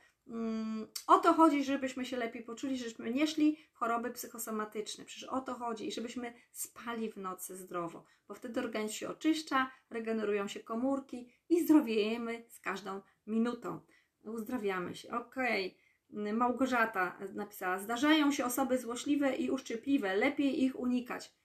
o 1.07 1.19
to 1.19 1.33
chodzi, 1.33 1.63
żebyśmy 1.63 2.05
się 2.05 2.17
lepiej 2.17 2.43
poczuli, 2.43 2.77
żebyśmy 2.77 3.13
nie 3.13 3.27
szli 3.27 3.57
w 3.71 3.77
choroby 3.77 4.11
psychosomatyczne. 4.11 5.05
Przecież 5.05 5.29
o 5.29 5.41
to 5.41 5.53
chodzi 5.53 5.87
i 5.87 5.91
żebyśmy 5.91 6.33
spali 6.51 7.11
w 7.11 7.17
nocy 7.17 7.57
zdrowo, 7.57 8.05
bo 8.27 8.35
wtedy 8.35 8.59
organizm 8.59 8.93
się 8.93 9.09
oczyszcza, 9.09 9.71
regenerują 9.89 10.47
się 10.47 10.59
komórki 10.59 11.33
i 11.49 11.63
zdrowiejemy 11.63 12.45
z 12.47 12.59
każdą 12.59 13.01
minutą. 13.27 13.79
Uzdrawiamy 14.23 14.95
się. 14.95 15.11
Okej. 15.11 15.77
Okay. 16.11 16.33
Małgorzata 16.33 17.17
napisała: 17.33 17.79
Zdarzają 17.79 18.31
się 18.31 18.45
osoby 18.45 18.77
złośliwe 18.77 19.35
i 19.35 19.51
uszczypliwe, 19.51 20.15
lepiej 20.15 20.63
ich 20.63 20.79
unikać. 20.79 21.40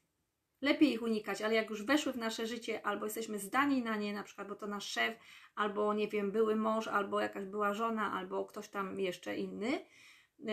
Lepiej 0.61 0.92
ich 0.92 1.03
unikać, 1.03 1.42
ale 1.42 1.55
jak 1.55 1.71
już 1.71 1.83
weszły 1.83 2.12
w 2.12 2.16
nasze 2.16 2.47
życie, 2.47 2.87
albo 2.87 3.05
jesteśmy 3.05 3.38
zdani 3.38 3.83
na 3.83 3.97
nie, 3.97 4.12
na 4.12 4.23
przykład, 4.23 4.49
bo 4.49 4.55
to 4.55 4.66
nasz 4.66 4.88
szef, 4.88 5.19
albo 5.55 5.95
nie 5.95 6.09
wiem, 6.09 6.33
były 6.33 6.57
mąż, 6.57 6.88
albo 6.88 7.21
jakaś 7.21 7.45
była 7.45 7.75
żona, 7.75 8.12
albo 8.12 8.45
ktoś 8.45 8.69
tam 8.69 9.01
jeszcze 9.01 9.37
inny, 9.37 9.81
yy, 10.38 10.53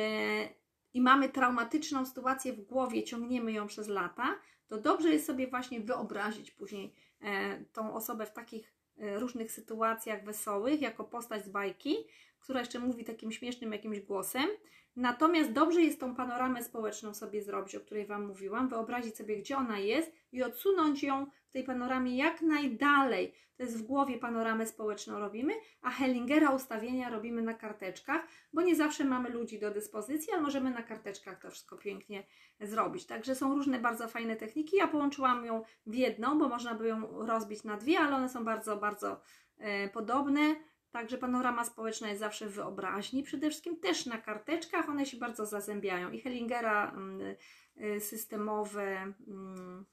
i 0.94 1.02
mamy 1.02 1.30
traumatyczną 1.30 2.06
sytuację 2.06 2.54
w 2.54 2.62
głowie, 2.62 3.04
ciągniemy 3.04 3.52
ją 3.52 3.68
przez 3.68 3.88
lata, 3.88 4.36
to 4.68 4.78
dobrze 4.78 5.10
jest 5.10 5.26
sobie 5.26 5.48
właśnie 5.48 5.80
wyobrazić 5.80 6.52
później 6.52 6.94
e, 7.22 7.64
tą 7.66 7.94
osobę 7.94 8.26
w 8.26 8.34
takich 8.34 8.74
e, 8.98 9.20
różnych 9.20 9.52
sytuacjach 9.52 10.24
wesołych, 10.24 10.82
jako 10.82 11.04
postać 11.04 11.46
z 11.46 11.50
bajki, 11.50 11.96
która 12.44 12.60
jeszcze 12.60 12.80
mówi 12.80 13.04
takim 13.04 13.32
śmiesznym 13.32 13.72
jakimś 13.72 14.00
głosem. 14.00 14.48
Natomiast 14.96 15.52
dobrze 15.52 15.82
jest 15.82 16.00
tą 16.00 16.16
panoramę 16.16 16.64
społeczną 16.64 17.14
sobie 17.14 17.42
zrobić, 17.42 17.76
o 17.76 17.80
której 17.80 18.06
Wam 18.06 18.26
mówiłam, 18.26 18.70
wyobrazić 18.70 19.18
sobie, 19.18 19.38
gdzie 19.38 19.58
ona 19.58 19.80
jest 19.80 20.12
i 20.32 20.44
odsunąć 20.44 21.04
ją 21.04 21.28
w 21.50 21.52
tej 21.52 21.64
panoramie 21.64 22.18
jak 22.18 22.42
najdalej. 22.42 23.34
To 23.58 23.64
jest 23.64 23.78
w 23.78 23.82
głowie 23.82 24.18
panoramę 24.18 24.68
społeczną 24.68 25.20
robimy, 25.20 25.54
a 25.82 25.90
Hellingera 25.90 26.50
ustawienia 26.50 27.10
robimy 27.10 27.42
na 27.42 27.54
karteczkach, 27.54 28.28
bo 28.54 28.62
nie 28.62 28.76
zawsze 28.76 29.06
mamy 29.06 29.30
ludzi 29.30 29.60
do 29.60 29.72
dyspozycji, 29.72 30.34
ale 30.34 30.42
możemy 30.42 30.72
na 30.72 30.84
karteczkach 30.84 31.42
to 31.42 31.52
wszystko 31.52 31.78
pięknie 31.78 32.24
zrobić. 32.60 33.06
Także 33.06 33.36
są 33.36 33.56
różne 33.56 33.80
bardzo 33.80 34.08
fajne 34.08 34.36
techniki. 34.36 34.78
Ja 34.78 34.88
połączyłam 34.88 35.46
ją 35.46 35.64
w 35.86 35.96
jedną, 35.96 36.40
bo 36.40 36.50
można 36.50 36.74
by 36.74 36.88
ją 36.88 37.26
rozbić 37.26 37.64
na 37.64 37.78
dwie, 37.78 38.00
ale 38.00 38.16
one 38.16 38.30
są 38.30 38.46
bardzo, 38.46 38.78
bardzo 38.78 39.22
e, 39.58 39.90
podobne. 39.90 40.56
Także 40.94 41.18
panorama 41.18 41.66
społeczna 41.66 42.08
jest 42.10 42.20
zawsze 42.20 42.48
w 42.48 42.54
wyobraźni, 42.54 43.24
przede 43.24 43.50
wszystkim 43.50 43.80
też 43.80 44.06
na 44.06 44.18
karteczkach, 44.18 44.90
one 44.90 45.06
się 45.06 45.18
bardzo 45.18 45.46
zazębiają. 45.46 46.12
I 46.12 46.22
Hellingera 46.22 46.92
mm, 46.92 47.36
y, 47.78 48.00
systemowe 48.00 49.14
mm, 49.28 49.86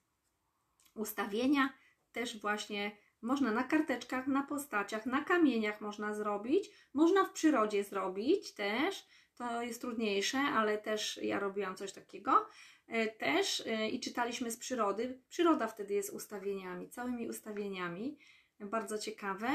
ustawienia 0.95 1.73
też 2.13 2.41
właśnie 2.41 2.97
można 3.23 3.53
na 3.53 3.65
karteczkach, 3.65 4.27
na 4.27 4.43
postaciach, 4.43 5.07
na 5.07 5.25
kamieniach 5.25 5.81
można 5.81 6.15
zrobić, 6.15 6.71
można 6.95 7.25
w 7.25 7.33
przyrodzie 7.33 7.85
zrobić 7.85 8.55
też. 8.55 9.07
To 9.37 9.63
jest 9.63 9.81
trudniejsze, 9.81 10.39
ale 10.39 10.79
też 10.79 11.21
ja 11.23 11.39
robiłam 11.39 11.77
coś 11.77 11.93
takiego. 11.93 12.47
E, 12.87 13.07
też 13.07 13.63
e, 13.67 13.89
i 13.89 14.01
czytaliśmy 14.01 14.51
z 14.51 14.57
przyrody. 14.57 15.21
Przyroda 15.29 15.67
wtedy 15.67 15.95
jest 15.95 16.13
ustawieniami, 16.13 16.89
całymi 16.89 17.29
ustawieniami. 17.29 18.19
Bardzo 18.61 18.99
ciekawe. 18.99 19.49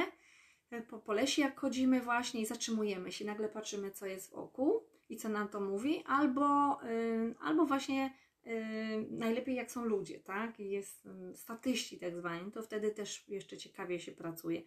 E, 0.72 0.82
po, 0.82 1.00
po 1.00 1.14
lesie, 1.14 1.42
jak 1.42 1.60
chodzimy 1.60 2.02
właśnie 2.02 2.42
i 2.42 2.46
zatrzymujemy 2.46 3.12
się, 3.12 3.26
nagle 3.26 3.50
patrzymy, 3.50 3.92
co 3.92 4.06
jest 4.06 4.32
wokół 4.32 4.84
i 5.10 5.18
co 5.18 5.30
nam 5.30 5.48
to 5.48 5.62
mówi, 5.62 6.04
albo, 6.06 6.78
yy, 6.84 7.36
albo 7.40 7.66
właśnie 7.66 8.14
yy, 8.46 8.54
najlepiej 9.10 9.56
jak 9.56 9.72
są 9.72 9.86
ludzie, 9.86 10.20
tak? 10.20 10.60
Jest 10.60 11.06
yy, 11.06 11.36
statyści 11.36 12.00
tak 12.00 12.16
zwani, 12.16 12.52
to 12.52 12.62
wtedy 12.62 12.92
też 12.92 13.30
jeszcze 13.30 13.58
ciekawie 13.58 14.00
się 14.00 14.12
pracuje. 14.12 14.62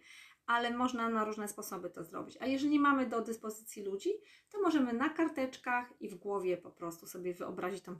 Ale 0.45 0.77
można 0.77 1.09
na 1.09 1.25
różne 1.25 1.47
sposoby 1.47 1.89
to 1.89 2.03
zrobić. 2.03 2.37
A 2.39 2.45
jeżeli 2.45 2.79
mamy 2.79 3.05
do 3.05 3.21
dyspozycji 3.21 3.83
ludzi, 3.83 4.09
to 4.49 4.61
możemy 4.61 4.93
na 4.93 5.09
karteczkach 5.09 5.93
i 5.99 6.09
w 6.09 6.15
głowie 6.15 6.57
po 6.57 6.71
prostu 6.71 7.07
sobie 7.07 7.33
wyobrazić 7.33 7.83
tą 7.83 7.95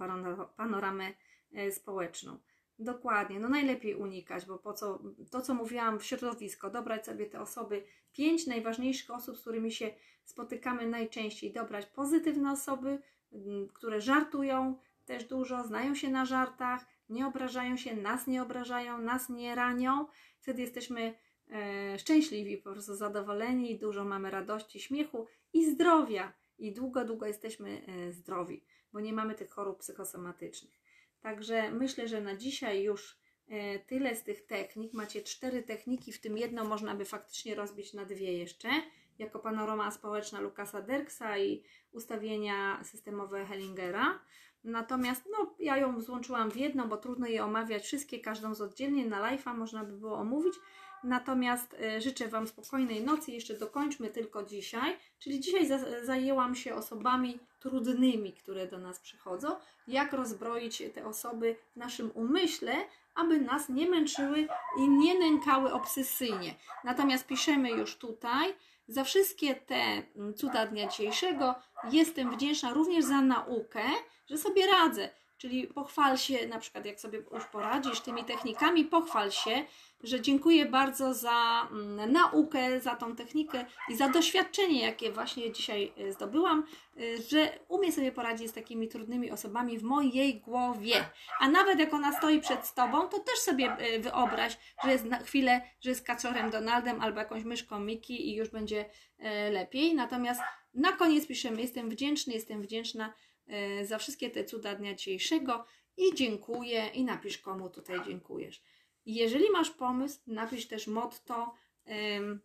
panoramę 0.57 1.13
y, 1.53 1.71
społeczną. 1.71 2.39
Dokładnie, 2.79 3.39
no 3.39 3.49
najlepiej 3.49 3.95
unikać, 3.95 4.45
bo 4.45 4.57
po 4.57 4.73
co, 4.73 4.99
to 5.31 5.41
co 5.41 5.53
mówiłam 5.53 5.99
w 5.99 6.05
środowisko, 6.05 6.69
dobrać 6.69 7.05
sobie 7.05 7.25
te 7.25 7.41
osoby, 7.41 7.83
pięć 8.13 8.47
najważniejszych 8.47 9.11
osób, 9.11 9.37
z 9.37 9.41
którymi 9.41 9.71
się 9.71 9.91
spotykamy 10.25 10.87
najczęściej, 10.87 11.53
dobrać 11.53 11.85
pozytywne 11.85 12.51
osoby, 12.51 12.99
mm, 13.33 13.67
które 13.67 14.01
żartują 14.01 14.75
też 15.05 15.23
dużo, 15.23 15.63
znają 15.63 15.95
się 15.95 16.09
na 16.09 16.25
żartach, 16.25 16.85
nie 17.09 17.27
obrażają 17.27 17.77
się, 17.77 17.95
nas 17.95 18.27
nie 18.27 18.41
obrażają, 18.41 18.97
nas 18.97 19.29
nie 19.29 19.55
ranią, 19.55 20.05
wtedy 20.39 20.61
jesteśmy 20.61 21.13
e, 21.51 21.99
szczęśliwi, 21.99 22.57
po 22.57 22.71
prostu 22.71 22.95
zadowoleni, 22.95 23.79
dużo 23.79 24.05
mamy 24.05 24.31
radości, 24.31 24.79
śmiechu 24.79 25.27
i 25.53 25.71
zdrowia 25.71 26.33
i 26.57 26.73
długo, 26.73 27.05
długo 27.05 27.25
jesteśmy 27.25 27.81
e, 27.87 28.11
zdrowi, 28.11 28.63
bo 28.93 28.99
nie 28.99 29.13
mamy 29.13 29.35
tych 29.35 29.49
chorób 29.49 29.79
psychosomatycznych. 29.79 30.79
Także 31.21 31.71
myślę, 31.71 32.07
że 32.07 32.21
na 32.21 32.35
dzisiaj 32.35 32.83
już 32.83 33.19
e, 33.47 33.79
tyle 33.79 34.15
z 34.15 34.23
tych 34.23 34.45
technik. 34.45 34.93
Macie 34.93 35.21
cztery 35.21 35.63
techniki, 35.63 36.11
w 36.11 36.21
tym 36.21 36.37
jedną 36.37 36.65
można 36.65 36.95
by 36.95 37.05
faktycznie 37.05 37.55
rozbić 37.55 37.93
na 37.93 38.05
dwie 38.05 38.37
jeszcze, 38.37 38.69
jako 39.19 39.39
panorama 39.39 39.91
społeczna 39.91 40.39
Lukasa 40.39 40.81
Derksa 40.81 41.37
i 41.37 41.63
ustawienia 41.91 42.83
systemowe 42.83 43.45
Hellingera. 43.45 44.19
Natomiast 44.63 45.23
no, 45.31 45.53
ja 45.59 45.77
ją 45.77 46.01
złączyłam 46.01 46.51
w 46.51 46.55
jedną, 46.55 46.89
bo 46.89 46.97
trudno 46.97 47.27
je 47.27 47.43
omawiać 47.43 47.83
wszystkie, 47.83 48.19
każdą 48.19 48.55
z 48.55 48.61
oddzielnie 48.61 49.05
na 49.05 49.21
live'a 49.21 49.57
można 49.57 49.83
by 49.83 49.93
było 49.93 50.17
omówić. 50.17 50.53
Natomiast 51.03 51.73
y, 51.73 52.01
życzę 52.01 52.27
Wam 52.27 52.47
spokojnej 52.47 53.03
nocy. 53.03 53.31
Jeszcze 53.31 53.53
dokończmy 53.53 54.09
tylko 54.09 54.43
dzisiaj. 54.43 54.97
Czyli 55.19 55.39
dzisiaj 55.39 55.67
za 55.67 56.05
zajęłam 56.05 56.55
się 56.55 56.75
osobami 56.75 57.39
trudnymi, 57.59 58.33
które 58.33 58.67
do 58.67 58.77
nas 58.77 58.99
przychodzą. 58.99 59.47
Jak 59.87 60.13
rozbroić 60.13 60.83
te 60.93 61.05
osoby 61.05 61.55
w 61.73 61.75
naszym 61.75 62.11
umyśle, 62.13 62.73
aby 63.15 63.41
nas 63.41 63.69
nie 63.69 63.89
męczyły 63.89 64.47
i 64.79 64.89
nie 64.89 65.19
nękały 65.19 65.73
obsesyjnie. 65.73 66.55
Natomiast 66.83 67.27
piszemy 67.27 67.71
już 67.71 67.95
tutaj. 67.95 68.53
Za 68.89 69.03
wszystkie 69.03 69.55
te 69.55 69.75
mm, 69.75 70.33
cuda 70.33 70.65
dnia 70.65 70.87
dzisiejszego 70.87 71.55
jestem 71.91 72.35
wdzięczna 72.35 72.73
również 72.73 73.05
za 73.05 73.21
naukę, 73.21 73.81
że 74.29 74.37
sobie 74.37 74.67
radzę 74.67 75.09
Czyli 75.39 75.67
pochwal 75.67 76.17
się, 76.17 76.47
na 76.47 76.59
przykład 76.59 76.85
jak 76.85 76.99
sobie 76.99 77.23
już 77.33 77.45
poradzisz 77.45 78.01
tymi 78.01 78.23
technikami, 78.23 78.85
pochwal 78.85 79.31
się, 79.31 79.65
że 80.03 80.21
dziękuję 80.21 80.65
bardzo 80.65 81.13
za 81.13 81.67
mm, 81.71 82.11
naukę, 82.11 82.79
za 82.79 82.95
tą 82.95 83.15
technikę 83.15 83.65
i 83.89 83.95
za 83.95 84.09
doświadczenie, 84.09 84.81
jakie 84.81 85.11
właśnie 85.11 85.51
dzisiaj 85.51 85.93
y, 85.99 86.13
zdobyłam, 86.13 86.63
y, 86.97 87.21
że 87.29 87.59
umiem 87.67 87.91
sobie 87.91 88.11
poradzić 88.11 88.49
z 88.49 88.53
takimi 88.53 88.87
trudnymi 88.87 89.31
osobami 89.31 89.77
w 89.77 89.83
mojej 89.83 90.39
głowie. 90.39 91.05
A 91.39 91.49
nawet 91.49 91.79
jak 91.79 91.93
ona 91.93 92.17
stoi 92.17 92.41
przed 92.41 92.73
tobą, 92.73 93.07
to 93.07 93.19
też 93.19 93.39
sobie 93.39 93.77
y, 93.95 93.99
wyobraź, 93.99 94.57
że 94.83 94.91
jest 94.91 95.05
na 95.05 95.19
chwilę, 95.19 95.61
że 95.81 95.89
jest 95.89 96.05
kaczorem 96.05 96.49
Donaldem 96.49 97.01
albo 97.01 97.19
jakąś 97.19 97.43
myszką 97.43 97.79
Miki 97.79 98.29
i 98.29 98.35
już 98.35 98.49
będzie 98.49 98.85
lepiej. 99.51 99.95
Natomiast 99.95 100.41
na 100.73 100.91
koniec 100.91 101.27
piszemy: 101.27 101.61
Jestem 101.61 101.89
wdzięczny, 101.89 102.33
jestem 102.33 102.61
wdzięczna 102.61 103.13
za 103.83 103.97
wszystkie 103.97 104.29
te 104.29 104.43
cuda 104.43 104.75
dnia 104.75 104.95
dzisiejszego 104.95 105.65
i 105.97 106.15
dziękuję 106.15 106.87
i 106.87 107.03
napisz 107.03 107.37
komu 107.37 107.69
tutaj 107.69 108.05
dziękujesz. 108.05 108.61
Jeżeli 109.05 109.51
masz 109.51 109.69
pomysł, 109.69 110.19
napisz 110.27 110.67
też 110.67 110.87
motto, 110.87 111.53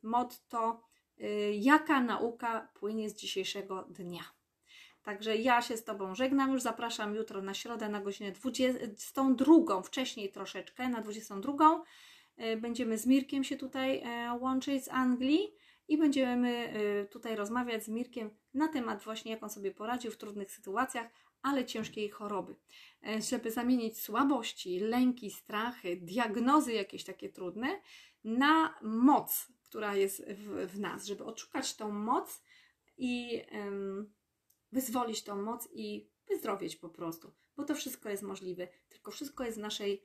motto 0.02 0.80
y, 1.20 1.52
jaka 1.54 2.00
nauka 2.00 2.68
płynie 2.74 3.10
z 3.10 3.14
dzisiejszego 3.14 3.82
dnia. 3.82 4.24
Także 5.02 5.36
ja 5.36 5.62
się 5.62 5.76
z 5.76 5.84
Tobą 5.84 6.14
żegnam, 6.14 6.52
już 6.52 6.62
zapraszam 6.62 7.14
jutro 7.14 7.42
na 7.42 7.54
środę 7.54 7.88
na 7.88 8.00
godzinę 8.00 8.32
22, 8.32 9.82
wcześniej 9.82 10.32
troszeczkę, 10.32 10.88
na 10.88 11.00
22. 11.00 11.82
Y, 12.38 12.56
Będziemy 12.56 12.98
z 12.98 13.06
Mirkiem 13.06 13.44
się 13.44 13.56
tutaj 13.56 14.02
łączyć 14.40 14.84
z 14.84 14.88
Anglii 14.88 15.54
i 15.88 15.98
będziemy 15.98 16.76
y, 17.02 17.08
tutaj 17.08 17.36
rozmawiać 17.36 17.84
z 17.84 17.88
Mirkiem 17.88 18.30
na 18.54 18.68
temat 18.68 19.02
właśnie, 19.02 19.30
jak 19.30 19.42
on 19.42 19.50
sobie 19.50 19.70
poradził 19.70 20.10
w 20.10 20.16
trudnych 20.16 20.50
sytuacjach, 20.50 21.06
ale 21.42 21.64
ciężkiej 21.64 22.08
choroby. 22.08 22.56
E, 23.06 23.22
Żeby 23.22 23.50
zamienić 23.50 24.00
słabości, 24.00 24.80
lęki, 24.80 25.30
strachy, 25.30 25.96
diagnozy 25.96 26.72
jakieś 26.72 27.04
takie 27.04 27.28
trudne 27.28 27.80
na 28.24 28.74
moc, 28.82 29.52
która 29.64 29.96
jest 29.96 30.24
w, 30.28 30.66
w 30.72 30.80
nas, 30.80 31.06
żeby 31.06 31.24
odszukać 31.24 31.76
tą 31.76 31.90
moc 31.90 32.42
i 32.96 33.42
em, 33.48 34.12
wyzwolić 34.72 35.22
tą 35.22 35.42
moc 35.42 35.68
i 35.72 36.08
wyzdrowieć 36.28 36.76
po 36.76 36.88
prostu, 36.88 37.32
bo 37.56 37.64
to 37.64 37.74
wszystko 37.74 38.08
jest 38.08 38.22
możliwe, 38.22 38.68
tylko 38.88 39.10
wszystko 39.10 39.44
jest 39.44 39.58
w 39.58 39.60
naszej 39.60 40.02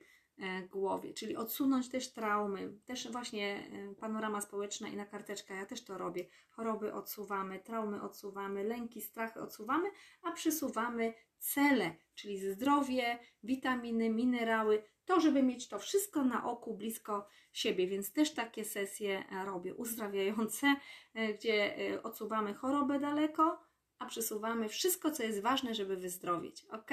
głowie, 0.70 1.14
czyli 1.14 1.36
odsunąć 1.36 1.88
też 1.88 2.12
traumy, 2.12 2.72
też 2.86 3.12
właśnie 3.12 3.68
e, 3.72 3.94
panorama 3.94 4.40
społeczna 4.40 4.88
i 4.88 4.96
na 4.96 5.06
karteczka, 5.06 5.54
ja 5.54 5.66
też 5.66 5.84
to 5.84 5.98
robię. 5.98 6.26
Choroby 6.50 6.92
odsuwamy, 6.92 7.58
traumy 7.58 8.02
odsuwamy, 8.02 8.64
lęki, 8.64 9.00
strachy 9.00 9.40
odsuwamy, 9.40 9.88
a 10.22 10.32
przysuwamy 10.32 11.14
cele, 11.38 11.96
czyli 12.14 12.38
zdrowie, 12.38 13.18
witaminy, 13.42 14.10
minerały, 14.10 14.82
to, 15.04 15.20
żeby 15.20 15.42
mieć 15.42 15.68
to 15.68 15.78
wszystko 15.78 16.24
na 16.24 16.44
oku, 16.44 16.74
blisko 16.74 17.26
siebie, 17.52 17.86
więc 17.86 18.12
też 18.12 18.34
takie 18.34 18.64
sesje 18.64 19.24
e, 19.32 19.44
robię 19.44 19.74
uzdrawiające, 19.74 20.76
e, 21.14 21.34
gdzie 21.34 21.78
e, 21.78 22.02
odsuwamy 22.02 22.54
chorobę 22.54 22.98
daleko, 22.98 23.69
a 24.00 24.06
przesuwamy 24.06 24.68
wszystko, 24.68 25.10
co 25.10 25.22
jest 25.22 25.40
ważne, 25.40 25.74
żeby 25.74 25.96
wyzdrowieć. 25.96 26.66
Ok? 26.70 26.90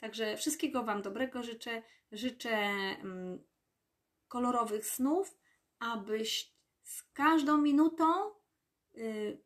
Także 0.00 0.36
wszystkiego 0.36 0.82
Wam 0.82 1.02
dobrego 1.02 1.42
życzę. 1.42 1.82
Życzę 2.12 2.50
mm, 2.50 3.44
kolorowych 4.28 4.86
snów, 4.86 5.38
abyś 5.78 6.52
z 6.82 7.02
każdą 7.12 7.58
minutą 7.58 8.04
y, 8.96 9.42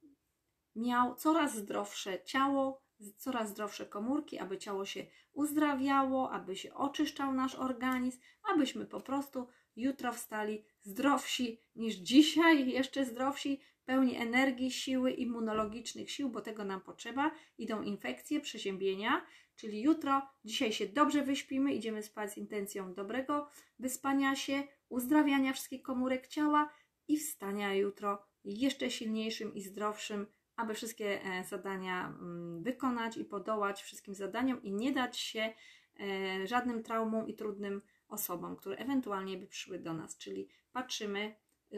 miał 0.76 1.14
coraz 1.14 1.56
zdrowsze 1.56 2.24
ciało, 2.24 2.82
coraz 3.16 3.48
zdrowsze 3.48 3.86
komórki, 3.86 4.38
aby 4.38 4.58
ciało 4.58 4.84
się 4.84 5.06
uzdrawiało, 5.32 6.30
aby 6.30 6.56
się 6.56 6.74
oczyszczał 6.74 7.32
nasz 7.32 7.54
organizm, 7.54 8.20
abyśmy 8.54 8.86
po 8.86 9.00
prostu 9.00 9.48
jutro 9.76 10.12
wstali 10.12 10.64
zdrowsi 10.82 11.60
niż 11.76 11.94
dzisiaj, 11.94 12.68
jeszcze 12.68 13.04
zdrowsi, 13.04 13.60
pełni 13.84 14.16
energii, 14.16 14.70
siły, 14.70 15.10
immunologicznych 15.10 16.10
sił, 16.10 16.28
bo 16.28 16.40
tego 16.40 16.64
nam 16.64 16.80
potrzeba. 16.80 17.30
Idą 17.58 17.82
infekcje, 17.82 18.40
przeziębienia, 18.40 19.26
czyli 19.56 19.82
jutro, 19.82 20.22
dzisiaj 20.44 20.72
się 20.72 20.86
dobrze 20.86 21.22
wyśpimy, 21.22 21.74
idziemy 21.74 22.02
spać 22.02 22.32
z 22.32 22.36
intencją 22.36 22.94
dobrego 22.94 23.48
wyspania 23.78 24.36
się, 24.36 24.62
uzdrawiania 24.88 25.52
wszystkich 25.52 25.82
komórek 25.82 26.26
ciała 26.26 26.72
i 27.08 27.16
wstania 27.16 27.74
jutro 27.74 28.22
jeszcze 28.44 28.90
silniejszym 28.90 29.54
i 29.54 29.60
zdrowszym, 29.60 30.26
aby 30.56 30.74
wszystkie 30.74 31.24
e, 31.24 31.44
zadania 31.44 32.08
mm, 32.08 32.62
wykonać 32.62 33.16
i 33.16 33.24
podołać 33.24 33.82
wszystkim 33.82 34.14
zadaniom 34.14 34.62
i 34.62 34.72
nie 34.72 34.92
dać 34.92 35.18
się 35.18 35.52
e, 36.00 36.46
żadnym 36.46 36.82
traumom 36.82 37.28
i 37.28 37.34
trudnym 37.34 37.82
osobom, 38.08 38.56
które 38.56 38.76
ewentualnie 38.76 39.38
by 39.38 39.46
przyszły 39.46 39.78
do 39.78 39.92
nas. 39.94 40.16
Czyli 40.16 40.48
patrzymy 40.72 41.34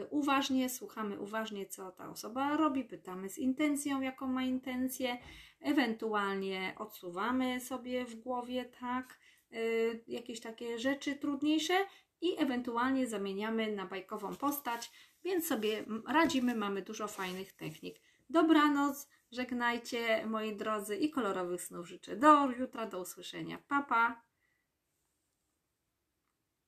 uważnie, 0.09 0.69
słuchamy 0.69 1.19
uważnie, 1.19 1.65
co 1.65 1.91
ta 1.91 2.09
osoba 2.09 2.57
robi, 2.57 2.83
pytamy 2.83 3.29
z 3.29 3.37
intencją, 3.37 4.01
jaką 4.01 4.27
ma 4.27 4.43
intencję, 4.43 5.17
ewentualnie 5.61 6.75
odsuwamy 6.77 7.59
sobie 7.59 8.05
w 8.05 8.15
głowie, 8.15 8.65
tak, 8.65 9.19
e, 9.51 9.57
jakieś 10.07 10.39
takie 10.39 10.79
rzeczy 10.79 11.15
trudniejsze 11.15 11.73
i 12.21 12.41
ewentualnie 12.41 13.07
zamieniamy 13.07 13.71
na 13.71 13.85
bajkową 13.85 14.35
postać, 14.35 14.91
więc 15.23 15.47
sobie 15.47 15.85
radzimy, 16.07 16.55
mamy 16.55 16.81
dużo 16.81 17.07
fajnych 17.07 17.53
technik. 17.53 18.01
Dobranoc, 18.29 19.09
żegnajcie 19.31 20.27
moi 20.27 20.55
drodzy 20.55 20.95
i 20.95 21.09
kolorowych 21.09 21.61
snów 21.61 21.87
życzę. 21.87 22.15
Do 22.15 22.51
jutra, 22.51 22.85
do 22.85 23.01
usłyszenia. 23.01 23.57
Pa, 23.67 23.81
pa! 23.81 24.24